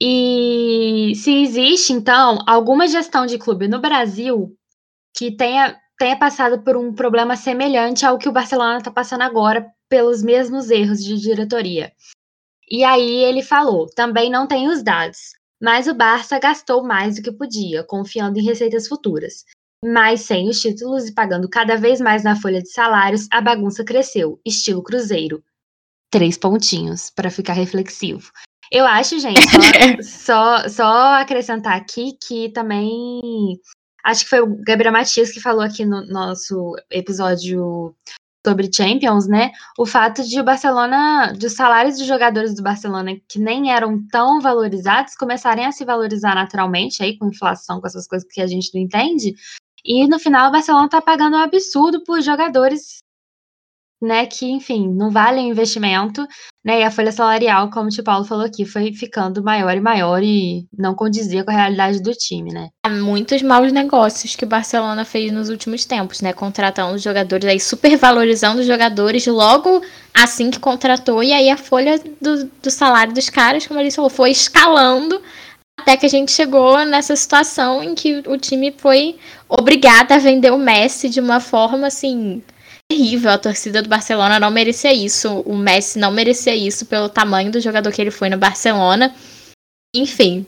E 0.00 1.12
se 1.16 1.42
existe, 1.42 1.92
então, 1.92 2.38
alguma 2.46 2.86
gestão 2.86 3.24
de 3.24 3.38
clube 3.38 3.66
no 3.66 3.80
Brasil 3.80 4.54
que 5.16 5.30
tenha, 5.34 5.78
tenha 5.98 6.18
passado 6.18 6.62
por 6.62 6.76
um 6.76 6.94
problema 6.94 7.34
semelhante 7.36 8.04
ao 8.04 8.18
que 8.18 8.28
o 8.28 8.32
Barcelona 8.32 8.78
está 8.78 8.90
passando 8.90 9.22
agora 9.22 9.66
pelos 9.88 10.22
mesmos 10.22 10.70
erros 10.70 11.02
de 11.02 11.16
diretoria. 11.18 11.92
E 12.68 12.82
aí 12.84 13.24
ele 13.24 13.42
falou: 13.42 13.86
também 13.86 14.30
não 14.30 14.46
tem 14.46 14.68
os 14.68 14.82
dados, 14.82 15.32
mas 15.60 15.86
o 15.86 15.94
Barça 15.94 16.38
gastou 16.38 16.82
mais 16.84 17.16
do 17.16 17.22
que 17.22 17.32
podia, 17.32 17.84
confiando 17.84 18.38
em 18.38 18.44
receitas 18.44 18.88
futuras. 18.88 19.44
Mas 19.84 20.22
sem 20.22 20.48
os 20.48 20.60
títulos 20.60 21.08
e 21.08 21.14
pagando 21.14 21.48
cada 21.48 21.76
vez 21.76 22.00
mais 22.00 22.24
na 22.24 22.34
folha 22.34 22.62
de 22.62 22.70
salários, 22.70 23.28
a 23.30 23.40
bagunça 23.40 23.84
cresceu, 23.84 24.40
estilo 24.44 24.82
Cruzeiro. 24.82 25.42
Três 26.10 26.36
pontinhos, 26.36 27.10
para 27.10 27.30
ficar 27.30 27.52
reflexivo. 27.52 28.30
Eu 28.70 28.84
acho, 28.84 29.18
gente, 29.18 29.40
só, 30.02 30.66
só, 30.66 30.68
só 30.68 31.20
acrescentar 31.20 31.76
aqui 31.76 32.16
que 32.20 32.48
também. 32.50 33.60
Acho 34.04 34.24
que 34.24 34.30
foi 34.30 34.40
o 34.40 34.56
Gabriel 34.64 34.92
Matias 34.92 35.30
que 35.30 35.40
falou 35.40 35.62
aqui 35.62 35.84
no 35.84 36.04
nosso 36.06 36.74
episódio 36.90 37.94
sobre 38.46 38.70
Champions, 38.72 39.26
né? 39.26 39.50
O 39.76 39.84
fato 39.84 40.22
de 40.22 40.40
o 40.40 40.44
Barcelona, 40.44 41.32
de 41.32 41.46
os 41.46 41.54
salários 41.54 41.98
dos 41.98 42.06
jogadores 42.06 42.54
do 42.54 42.62
Barcelona 42.62 43.16
que 43.28 43.40
nem 43.40 43.72
eram 43.72 44.00
tão 44.08 44.40
valorizados, 44.40 45.16
começarem 45.16 45.66
a 45.66 45.72
se 45.72 45.84
valorizar 45.84 46.36
naturalmente 46.36 47.02
aí 47.02 47.18
com 47.18 47.26
inflação, 47.26 47.80
com 47.80 47.88
essas 47.88 48.06
coisas 48.06 48.28
que 48.30 48.40
a 48.40 48.46
gente 48.46 48.70
não 48.72 48.80
entende, 48.80 49.34
e 49.84 50.06
no 50.06 50.18
final 50.18 50.48
o 50.48 50.52
Barcelona 50.52 50.86
está 50.86 51.00
pagando 51.00 51.36
um 51.36 51.40
absurdo 51.40 52.02
por 52.04 52.20
jogadores 52.20 53.02
né, 54.00 54.26
que, 54.26 54.46
enfim, 54.46 54.88
não 54.88 55.10
valem 55.10 55.46
o 55.46 55.50
investimento, 55.50 56.26
né, 56.64 56.80
e 56.80 56.84
a 56.84 56.90
folha 56.90 57.10
salarial, 57.10 57.70
como 57.70 57.86
o 57.86 57.90
Tio 57.90 58.04
Paulo 58.04 58.24
falou 58.24 58.44
aqui, 58.44 58.64
foi 58.64 58.92
ficando 58.92 59.42
maior 59.42 59.74
e 59.76 59.80
maior 59.80 60.22
e 60.22 60.66
não 60.76 60.94
condizia 60.94 61.44
com 61.44 61.50
a 61.50 61.54
realidade 61.54 62.02
do 62.02 62.12
time, 62.12 62.52
né. 62.52 62.68
Há 62.84 62.90
muitos 62.90 63.40
maus 63.42 63.72
negócios 63.72 64.36
que 64.36 64.44
o 64.44 64.48
Barcelona 64.48 65.04
fez 65.04 65.32
nos 65.32 65.48
últimos 65.48 65.84
tempos, 65.84 66.20
né, 66.20 66.32
contratando 66.32 66.98
jogadores 66.98 67.48
aí, 67.48 67.60
supervalorizando 67.60 68.60
os 68.60 68.66
jogadores 68.66 69.26
logo 69.26 69.82
assim 70.12 70.50
que 70.50 70.58
contratou, 70.58 71.22
e 71.22 71.32
aí 71.32 71.48
a 71.48 71.56
folha 71.56 71.98
do, 72.20 72.44
do 72.62 72.70
salário 72.70 73.14
dos 73.14 73.30
caras, 73.30 73.66
como 73.66 73.80
ele 73.80 73.90
falou, 73.90 74.10
foi 74.10 74.30
escalando 74.30 75.20
até 75.78 75.96
que 75.96 76.06
a 76.06 76.08
gente 76.08 76.32
chegou 76.32 76.84
nessa 76.84 77.14
situação 77.14 77.82
em 77.82 77.94
que 77.94 78.22
o 78.26 78.38
time 78.38 78.74
foi 78.76 79.16
obrigado 79.48 80.12
a 80.12 80.18
vender 80.18 80.50
o 80.50 80.58
Messi 80.58 81.08
de 81.08 81.20
uma 81.20 81.38
forma 81.38 81.86
assim 81.86 82.42
terrível. 82.88 83.30
A 83.30 83.38
torcida 83.38 83.82
do 83.82 83.88
Barcelona 83.88 84.38
não 84.38 84.50
merecia 84.50 84.92
isso. 84.92 85.40
O 85.40 85.56
Messi 85.56 85.98
não 85.98 86.10
merecia 86.10 86.54
isso 86.54 86.86
pelo 86.86 87.08
tamanho 87.08 87.50
do 87.50 87.60
jogador 87.60 87.92
que 87.92 88.00
ele 88.00 88.10
foi 88.10 88.28
no 88.28 88.38
Barcelona. 88.38 89.14
Enfim, 89.94 90.46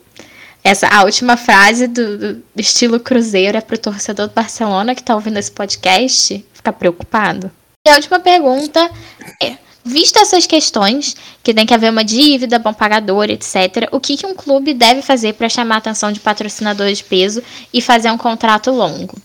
essa 0.62 0.88
a 0.88 1.04
última 1.04 1.36
frase 1.36 1.86
do, 1.86 2.34
do 2.34 2.42
estilo 2.56 3.00
Cruzeiro 3.00 3.56
é 3.56 3.60
pro 3.60 3.78
torcedor 3.78 4.28
do 4.28 4.34
Barcelona 4.34 4.94
que 4.94 5.02
tá 5.02 5.14
ouvindo 5.14 5.38
esse 5.38 5.50
podcast 5.50 6.44
ficar 6.52 6.72
preocupado. 6.72 7.50
E 7.86 7.90
a 7.90 7.94
última 7.94 8.20
pergunta 8.20 8.90
é: 9.42 9.56
Visto 9.88 10.18
essas 10.18 10.46
questões, 10.46 11.16
que 11.42 11.54
tem 11.54 11.64
que 11.64 11.72
haver 11.72 11.90
uma 11.90 12.04
dívida, 12.04 12.58
bom 12.58 12.74
pagador, 12.74 13.30
etc., 13.30 13.88
o 13.90 13.98
que, 13.98 14.18
que 14.18 14.26
um 14.26 14.34
clube 14.34 14.74
deve 14.74 15.00
fazer 15.00 15.32
para 15.32 15.48
chamar 15.48 15.76
a 15.76 15.78
atenção 15.78 16.12
de 16.12 16.20
patrocinadores 16.20 16.98
de 16.98 17.04
peso 17.04 17.42
e 17.72 17.80
fazer 17.80 18.10
um 18.10 18.18
contrato 18.18 18.70
longo? 18.70 19.18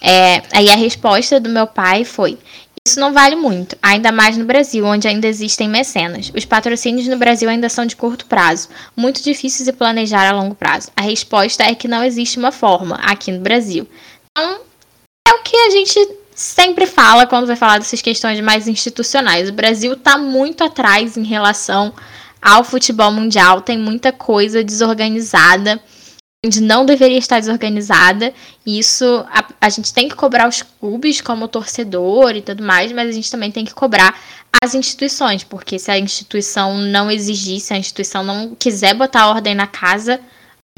É, 0.00 0.42
aí 0.52 0.70
a 0.70 0.76
resposta 0.76 1.40
do 1.40 1.48
meu 1.48 1.66
pai 1.66 2.04
foi: 2.04 2.38
Isso 2.86 3.00
não 3.00 3.12
vale 3.12 3.36
muito, 3.36 3.76
ainda 3.82 4.12
mais 4.12 4.36
no 4.36 4.44
Brasil, 4.44 4.84
onde 4.84 5.08
ainda 5.08 5.26
existem 5.26 5.68
mecenas. 5.68 6.30
Os 6.34 6.44
patrocínios 6.44 7.08
no 7.08 7.16
Brasil 7.16 7.48
ainda 7.48 7.68
são 7.68 7.84
de 7.84 7.96
curto 7.96 8.26
prazo, 8.26 8.68
muito 8.96 9.22
difíceis 9.22 9.66
de 9.66 9.72
planejar 9.72 10.28
a 10.28 10.32
longo 10.32 10.54
prazo. 10.54 10.90
A 10.96 11.02
resposta 11.02 11.64
é 11.64 11.74
que 11.74 11.88
não 11.88 12.04
existe 12.04 12.38
uma 12.38 12.52
forma 12.52 12.96
aqui 12.96 13.32
no 13.32 13.40
Brasil. 13.40 13.88
Então, 14.30 14.60
é 15.26 15.32
o 15.32 15.42
que 15.42 15.56
a 15.56 15.70
gente 15.70 16.18
sempre 16.34 16.86
fala 16.86 17.26
quando 17.26 17.48
vai 17.48 17.56
falar 17.56 17.78
dessas 17.78 18.00
questões 18.00 18.40
mais 18.40 18.68
institucionais. 18.68 19.48
O 19.48 19.52
Brasil 19.52 19.94
está 19.94 20.16
muito 20.16 20.62
atrás 20.62 21.16
em 21.16 21.24
relação 21.24 21.92
ao 22.40 22.62
futebol 22.62 23.10
mundial, 23.10 23.60
tem 23.60 23.76
muita 23.76 24.12
coisa 24.12 24.62
desorganizada, 24.62 25.80
onde 26.44 26.60
não 26.60 26.86
deveria 26.86 27.18
estar 27.18 27.40
desorganizada. 27.40 28.32
E 28.64 28.78
isso 28.78 29.04
a, 29.28 29.48
a 29.60 29.68
gente 29.68 29.92
tem 29.92 30.08
que 30.08 30.16
cobrar 30.16 30.48
os 30.48 30.62
clubes 30.62 31.20
como 31.20 31.48
torcedor 31.48 32.36
e 32.36 32.42
tudo 32.42 32.62
mais, 32.62 32.92
mas 32.92 33.08
a 33.08 33.12
gente 33.12 33.30
também 33.30 33.50
tem 33.50 33.64
que 33.64 33.74
cobrar 33.74 34.18
as 34.62 34.74
instituições, 34.74 35.44
porque 35.44 35.78
se 35.78 35.90
a 35.90 35.98
instituição 35.98 36.78
não 36.78 37.10
exigir, 37.10 37.60
se 37.60 37.74
a 37.74 37.78
instituição 37.78 38.24
não 38.24 38.54
quiser 38.54 38.94
botar 38.94 39.28
ordem 39.28 39.54
na 39.54 39.66
casa, 39.66 40.20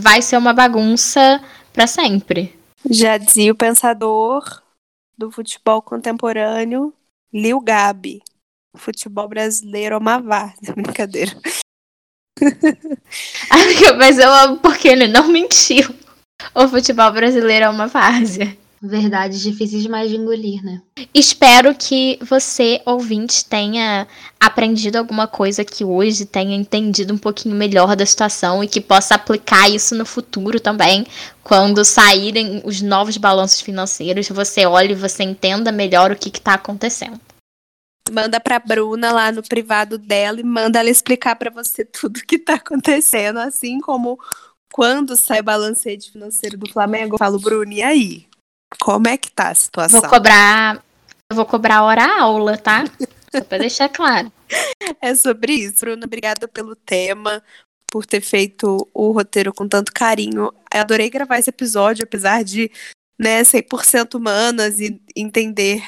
vai 0.00 0.20
ser 0.20 0.36
uma 0.36 0.52
bagunça 0.52 1.40
para 1.72 1.86
sempre. 1.86 2.58
Já 2.88 3.16
dizia 3.16 3.52
o 3.52 3.56
pensador 3.56 4.62
do 5.16 5.30
futebol 5.30 5.82
contemporâneo, 5.82 6.92
Lil 7.32 7.60
Gabi. 7.60 8.22
Futebol 8.76 9.28
brasileiro 9.28 9.94
é 9.94 9.98
uma 9.98 10.18
brincadeira. 10.74 11.32
Mas 13.98 14.18
eu 14.18 14.32
amo 14.32 14.56
porque 14.58 14.88
ele 14.88 15.06
não 15.06 15.28
mentiu. 15.28 15.94
O 16.54 16.68
futebol 16.68 17.10
brasileiro 17.12 17.66
é 17.66 17.68
uma 17.68 17.86
várzea. 17.86 18.56
Verdade 18.82 19.42
difícil 19.42 19.78
demais 19.78 20.08
de 20.08 20.16
engolir, 20.16 20.64
né? 20.64 20.80
Espero 21.12 21.74
que 21.74 22.18
você, 22.22 22.80
ouvinte, 22.86 23.44
tenha 23.44 24.08
aprendido 24.40 24.96
alguma 24.96 25.26
coisa 25.26 25.62
que 25.62 25.84
hoje, 25.84 26.24
tenha 26.24 26.56
entendido 26.56 27.12
um 27.12 27.18
pouquinho 27.18 27.54
melhor 27.54 27.94
da 27.94 28.06
situação 28.06 28.64
e 28.64 28.68
que 28.68 28.80
possa 28.80 29.16
aplicar 29.16 29.68
isso 29.68 29.94
no 29.94 30.06
futuro 30.06 30.58
também, 30.58 31.06
quando 31.44 31.84
saírem 31.84 32.62
os 32.64 32.80
novos 32.80 33.18
balanços 33.18 33.60
financeiros, 33.60 34.30
você 34.30 34.64
olhe 34.64 34.92
e 34.92 34.96
você 34.96 35.24
entenda 35.24 35.70
melhor 35.70 36.10
o 36.10 36.16
que 36.16 36.30
está 36.30 36.54
acontecendo. 36.54 37.20
Manda 38.10 38.40
pra 38.40 38.58
Bruna 38.58 39.12
lá 39.12 39.30
no 39.30 39.42
privado 39.42 39.96
dela 39.96 40.40
e 40.40 40.44
manda 40.44 40.78
ela 40.78 40.90
explicar 40.90 41.36
para 41.36 41.50
você 41.50 41.84
tudo 41.84 42.18
o 42.18 42.26
que 42.26 42.38
tá 42.38 42.54
acontecendo, 42.54 43.38
assim 43.38 43.80
como 43.80 44.18
quando 44.72 45.16
sai 45.16 45.40
o 45.40 45.44
balancete 45.44 46.12
financeiro 46.12 46.56
do 46.56 46.70
Flamengo, 46.70 47.14
eu 47.14 47.18
falo, 47.18 47.38
Bruna, 47.38 47.74
e 47.74 47.82
aí? 47.82 48.26
Como 48.80 49.08
é 49.08 49.16
que 49.16 49.30
tá 49.30 49.48
a 49.48 49.54
situação? 49.54 50.00
Vou 50.00 50.10
cobrar. 50.10 50.82
Eu 51.28 51.36
vou 51.36 51.44
cobrar 51.44 51.82
hora 51.82 52.20
aula, 52.20 52.56
tá? 52.56 52.84
Só 53.32 53.40
pra 53.42 53.58
deixar 53.58 53.88
claro. 53.88 54.32
É 55.00 55.14
sobre 55.14 55.52
isso, 55.52 55.80
Bruna. 55.80 56.04
Obrigada 56.04 56.48
pelo 56.48 56.74
tema, 56.74 57.42
por 57.86 58.04
ter 58.04 58.20
feito 58.20 58.88
o 58.92 59.12
roteiro 59.12 59.52
com 59.52 59.68
tanto 59.68 59.92
carinho. 59.92 60.52
Eu 60.72 60.80
adorei 60.80 61.08
gravar 61.08 61.38
esse 61.38 61.50
episódio, 61.50 62.02
apesar 62.02 62.42
de 62.42 62.70
né, 63.18 63.42
100% 63.42 64.14
humanas 64.14 64.80
e 64.80 65.00
entender 65.14 65.84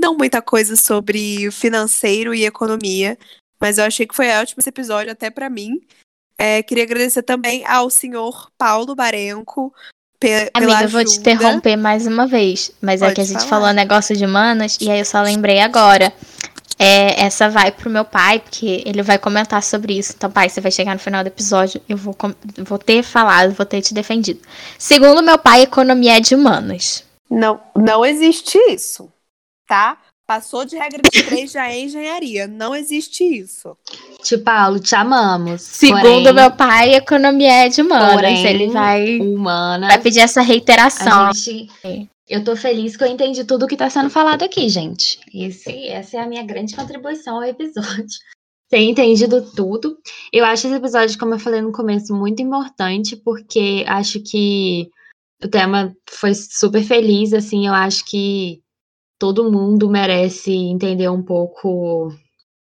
não 0.00 0.16
muita 0.16 0.40
coisa 0.40 0.76
sobre 0.76 1.50
financeiro 1.50 2.34
e 2.34 2.44
economia. 2.44 3.18
Mas 3.60 3.78
eu 3.78 3.84
achei 3.84 4.06
que 4.06 4.14
foi 4.14 4.28
ótimo 4.30 4.60
esse 4.60 4.68
episódio, 4.68 5.12
até 5.12 5.30
para 5.30 5.48
mim. 5.48 5.80
É, 6.36 6.62
queria 6.62 6.84
agradecer 6.84 7.22
também 7.22 7.64
ao 7.66 7.88
senhor 7.90 8.50
Paulo 8.58 8.94
Barenco 8.94 9.72
pe 10.22 10.50
Amiga, 10.54 10.84
eu 10.84 10.88
vou 10.88 11.04
te 11.04 11.18
interromper 11.18 11.76
mais 11.76 12.06
uma 12.06 12.26
vez. 12.26 12.70
Mas 12.80 13.00
Pode 13.00 13.12
é 13.12 13.14
que 13.16 13.20
a 13.20 13.24
gente 13.24 13.44
falar. 13.44 13.50
falou 13.50 13.72
negócio 13.72 14.16
de 14.16 14.24
humanas 14.24 14.78
e 14.80 14.88
aí 14.88 15.00
eu 15.00 15.04
só 15.04 15.20
lembrei 15.20 15.58
agora. 15.58 16.12
É, 16.78 17.24
essa 17.24 17.48
vai 17.48 17.70
pro 17.70 17.90
meu 17.90 18.04
pai, 18.04 18.40
porque 18.40 18.82
ele 18.84 19.02
vai 19.02 19.18
comentar 19.18 19.62
sobre 19.62 19.98
isso. 19.98 20.14
Então, 20.16 20.30
pai, 20.30 20.48
você 20.48 20.60
vai 20.60 20.72
chegar 20.72 20.94
no 20.94 20.98
final 20.98 21.22
do 21.22 21.28
episódio, 21.28 21.80
eu 21.88 21.96
vou, 21.96 22.16
vou 22.58 22.78
ter 22.78 23.02
falado, 23.04 23.52
vou 23.52 23.66
ter 23.66 23.82
te 23.82 23.94
defendido. 23.94 24.40
Segundo 24.78 25.22
meu 25.22 25.38
pai, 25.38 25.62
economia 25.62 26.16
é 26.16 26.20
de 26.20 26.34
humanas. 26.34 27.04
Não, 27.30 27.60
não 27.76 28.04
existe 28.04 28.58
isso, 28.68 29.08
tá? 29.72 29.96
Passou 30.26 30.66
de 30.66 30.76
regra 30.76 31.00
de 31.02 31.22
três 31.22 31.50
já 31.50 31.66
é 31.66 31.80
engenharia. 31.80 32.46
Não 32.46 32.74
existe 32.74 33.24
isso. 33.24 33.74
Tio 34.22 34.44
Paulo, 34.44 34.78
te 34.78 34.94
amamos. 34.94 35.62
Segundo 35.62 36.00
porém, 36.02 36.32
meu 36.32 36.50
pai, 36.50 36.94
economia 36.94 37.64
é 37.64 37.68
de 37.70 37.80
humanas. 37.80 38.12
Porém, 38.12 38.46
ele 38.46 38.68
vai, 38.68 39.18
humana, 39.18 39.88
vai 39.88 39.98
pedir 39.98 40.20
essa 40.20 40.42
reiteração. 40.42 41.32
Gente, 41.32 42.10
eu 42.28 42.44
tô 42.44 42.54
feliz 42.54 42.96
que 42.96 43.02
eu 43.02 43.08
entendi 43.08 43.44
tudo 43.44 43.66
que 43.66 43.76
tá 43.76 43.88
sendo 43.88 44.10
falado 44.10 44.42
aqui, 44.42 44.68
gente. 44.68 45.18
Esse, 45.34 45.88
essa 45.88 46.18
é 46.18 46.20
a 46.20 46.26
minha 46.26 46.42
grande 46.42 46.76
contribuição 46.76 47.36
ao 47.36 47.44
episódio. 47.44 48.18
Ter 48.68 48.80
entendido 48.80 49.42
tudo. 49.54 49.98
Eu 50.32 50.44
acho 50.44 50.66
esse 50.66 50.76
episódio, 50.76 51.18
como 51.18 51.34
eu 51.34 51.38
falei 51.38 51.62
no 51.62 51.72
começo, 51.72 52.14
muito 52.14 52.42
importante, 52.42 53.16
porque 53.16 53.84
acho 53.86 54.20
que 54.20 54.88
o 55.42 55.48
tema 55.48 55.94
foi 56.08 56.34
super 56.34 56.82
feliz, 56.82 57.32
assim, 57.32 57.66
eu 57.66 57.74
acho 57.74 58.04
que 58.06 58.61
todo 59.22 59.52
mundo 59.52 59.88
merece 59.88 60.50
entender 60.50 61.08
um 61.08 61.22
pouco. 61.22 62.12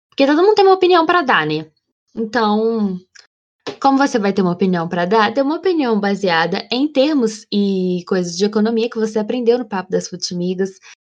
Porque 0.08 0.26
todo 0.26 0.42
mundo 0.42 0.56
tem 0.56 0.64
uma 0.64 0.76
opinião 0.76 1.06
para 1.06 1.22
dar, 1.22 1.46
né? 1.46 1.70
Então, 2.16 2.98
como 3.82 3.98
você 3.98 4.18
vai 4.18 4.32
ter 4.32 4.44
uma 4.44 4.54
opinião 4.54 4.88
para 4.88 5.04
dar, 5.04 5.30
dê 5.34 5.42
uma 5.42 5.58
opinião 5.58 6.00
baseada 6.00 6.66
em 6.72 6.90
termos 6.90 7.46
e 7.52 8.02
coisas 8.08 8.38
de 8.38 8.46
economia 8.46 8.90
que 8.90 8.98
você 8.98 9.20
aprendeu 9.20 9.60
no 9.60 9.68
Papo 9.68 9.92
das 9.92 10.08
Futimigas. 10.08 10.70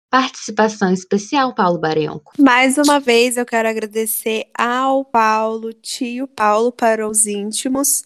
Participação 0.08 0.90
especial, 0.90 1.54
Paulo 1.54 1.78
Barenco. 1.78 2.32
Mais 2.38 2.78
uma 2.78 2.98
vez, 2.98 3.36
eu 3.36 3.44
quero 3.44 3.68
agradecer 3.68 4.46
ao 4.56 5.04
Paulo, 5.04 5.70
tio 5.74 6.26
Paulo, 6.26 6.72
para 6.72 7.06
os 7.06 7.26
íntimos, 7.26 8.04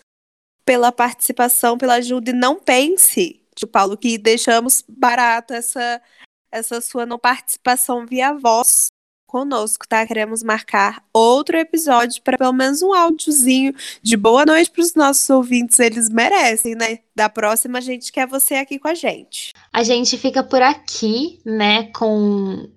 pela 0.64 0.91
participação, 0.91 1.78
pela 1.78 1.95
ajuda. 1.95 2.33
E 2.33 2.35
não 2.35 2.59
pense, 2.59 3.41
tio 3.55 3.68
Paulo, 3.68 3.97
que 3.97 4.18
deixamos 4.18 4.83
barato 4.89 5.55
essa, 5.55 6.03
essa 6.53 6.80
sua 6.80 7.07
não 7.07 7.18
participação 7.18 8.07
via 8.07 8.32
voz 8.32 8.90
conosco, 9.30 9.86
tá? 9.88 10.05
Queremos 10.05 10.42
marcar 10.42 11.05
outro 11.12 11.57
episódio 11.57 12.20
para 12.22 12.36
pelo 12.36 12.53
menos 12.53 12.82
um 12.82 12.92
áudiozinho 12.92 13.72
de 14.03 14.16
boa 14.16 14.44
noite 14.44 14.70
para 14.70 14.82
os 14.82 14.94
nossos 14.94 15.30
ouvintes, 15.30 15.78
eles 15.78 16.09
merecem, 16.09 16.74
né? 16.74 16.98
Da 17.14 17.28
próxima 17.28 17.78
a 17.78 17.80
gente 17.80 18.11
quer 18.11 18.26
você 18.26 18.57
aqui 18.57 18.78
com 18.78 18.88
a 18.88 18.94
gente. 18.94 19.53
A 19.72 19.84
gente 19.84 20.18
fica 20.18 20.42
por 20.42 20.61
aqui, 20.61 21.40
né, 21.46 21.84
com 21.92 22.68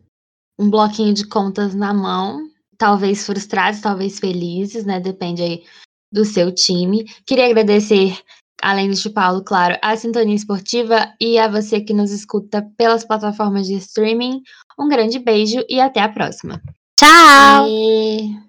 um 0.60 0.70
bloquinho 0.70 1.14
de 1.14 1.28
contas 1.28 1.74
na 1.74 1.92
mão, 1.92 2.48
talvez 2.78 3.26
frustrados, 3.26 3.82
talvez 3.82 4.20
felizes, 4.20 4.86
né? 4.86 5.00
Depende 5.00 5.42
aí 5.42 5.64
do 6.12 6.24
seu 6.24 6.54
time. 6.54 7.06
Queria 7.26 7.48
agradecer 7.48 8.16
além 8.62 8.90
do 8.90 9.12
Paulo, 9.12 9.44
claro, 9.44 9.78
a 9.82 9.96
Sintonia 9.96 10.36
Esportiva 10.36 11.14
e 11.20 11.38
a 11.38 11.48
você 11.48 11.82
que 11.82 11.94
nos 11.94 12.12
escuta 12.12 12.66
pelas 12.78 13.06
plataformas 13.06 13.68
de 13.68 13.76
streaming. 13.76 14.42
Um 14.80 14.88
grande 14.88 15.20
beijo 15.20 15.64
e 15.70 15.80
até 15.80 16.00
a 16.00 16.10
próxima. 16.10 16.62
Tchau! 16.98 17.68
E... 17.68 18.44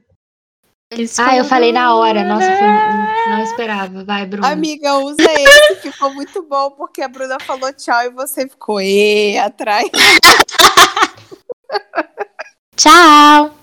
Ah, 1.18 1.36
eu 1.36 1.44
falei 1.44 1.72
na 1.72 1.94
hora. 1.94 2.22
Nossa, 2.22 2.46
foi... 2.46 3.30
não 3.30 3.42
esperava. 3.42 4.04
Vai, 4.04 4.26
Bruna. 4.26 4.48
Amiga, 4.48 4.98
usa 4.98 5.22
esse. 5.32 5.90
Ficou 5.90 6.12
muito 6.14 6.42
bom, 6.42 6.70
porque 6.72 7.02
a 7.02 7.08
Bruna 7.08 7.38
falou 7.40 7.72
tchau 7.72 8.00
e 8.02 8.10
você 8.10 8.48
ficou 8.48 8.80
e 8.80 9.36
atrás. 9.38 9.88
tchau! 12.76 13.54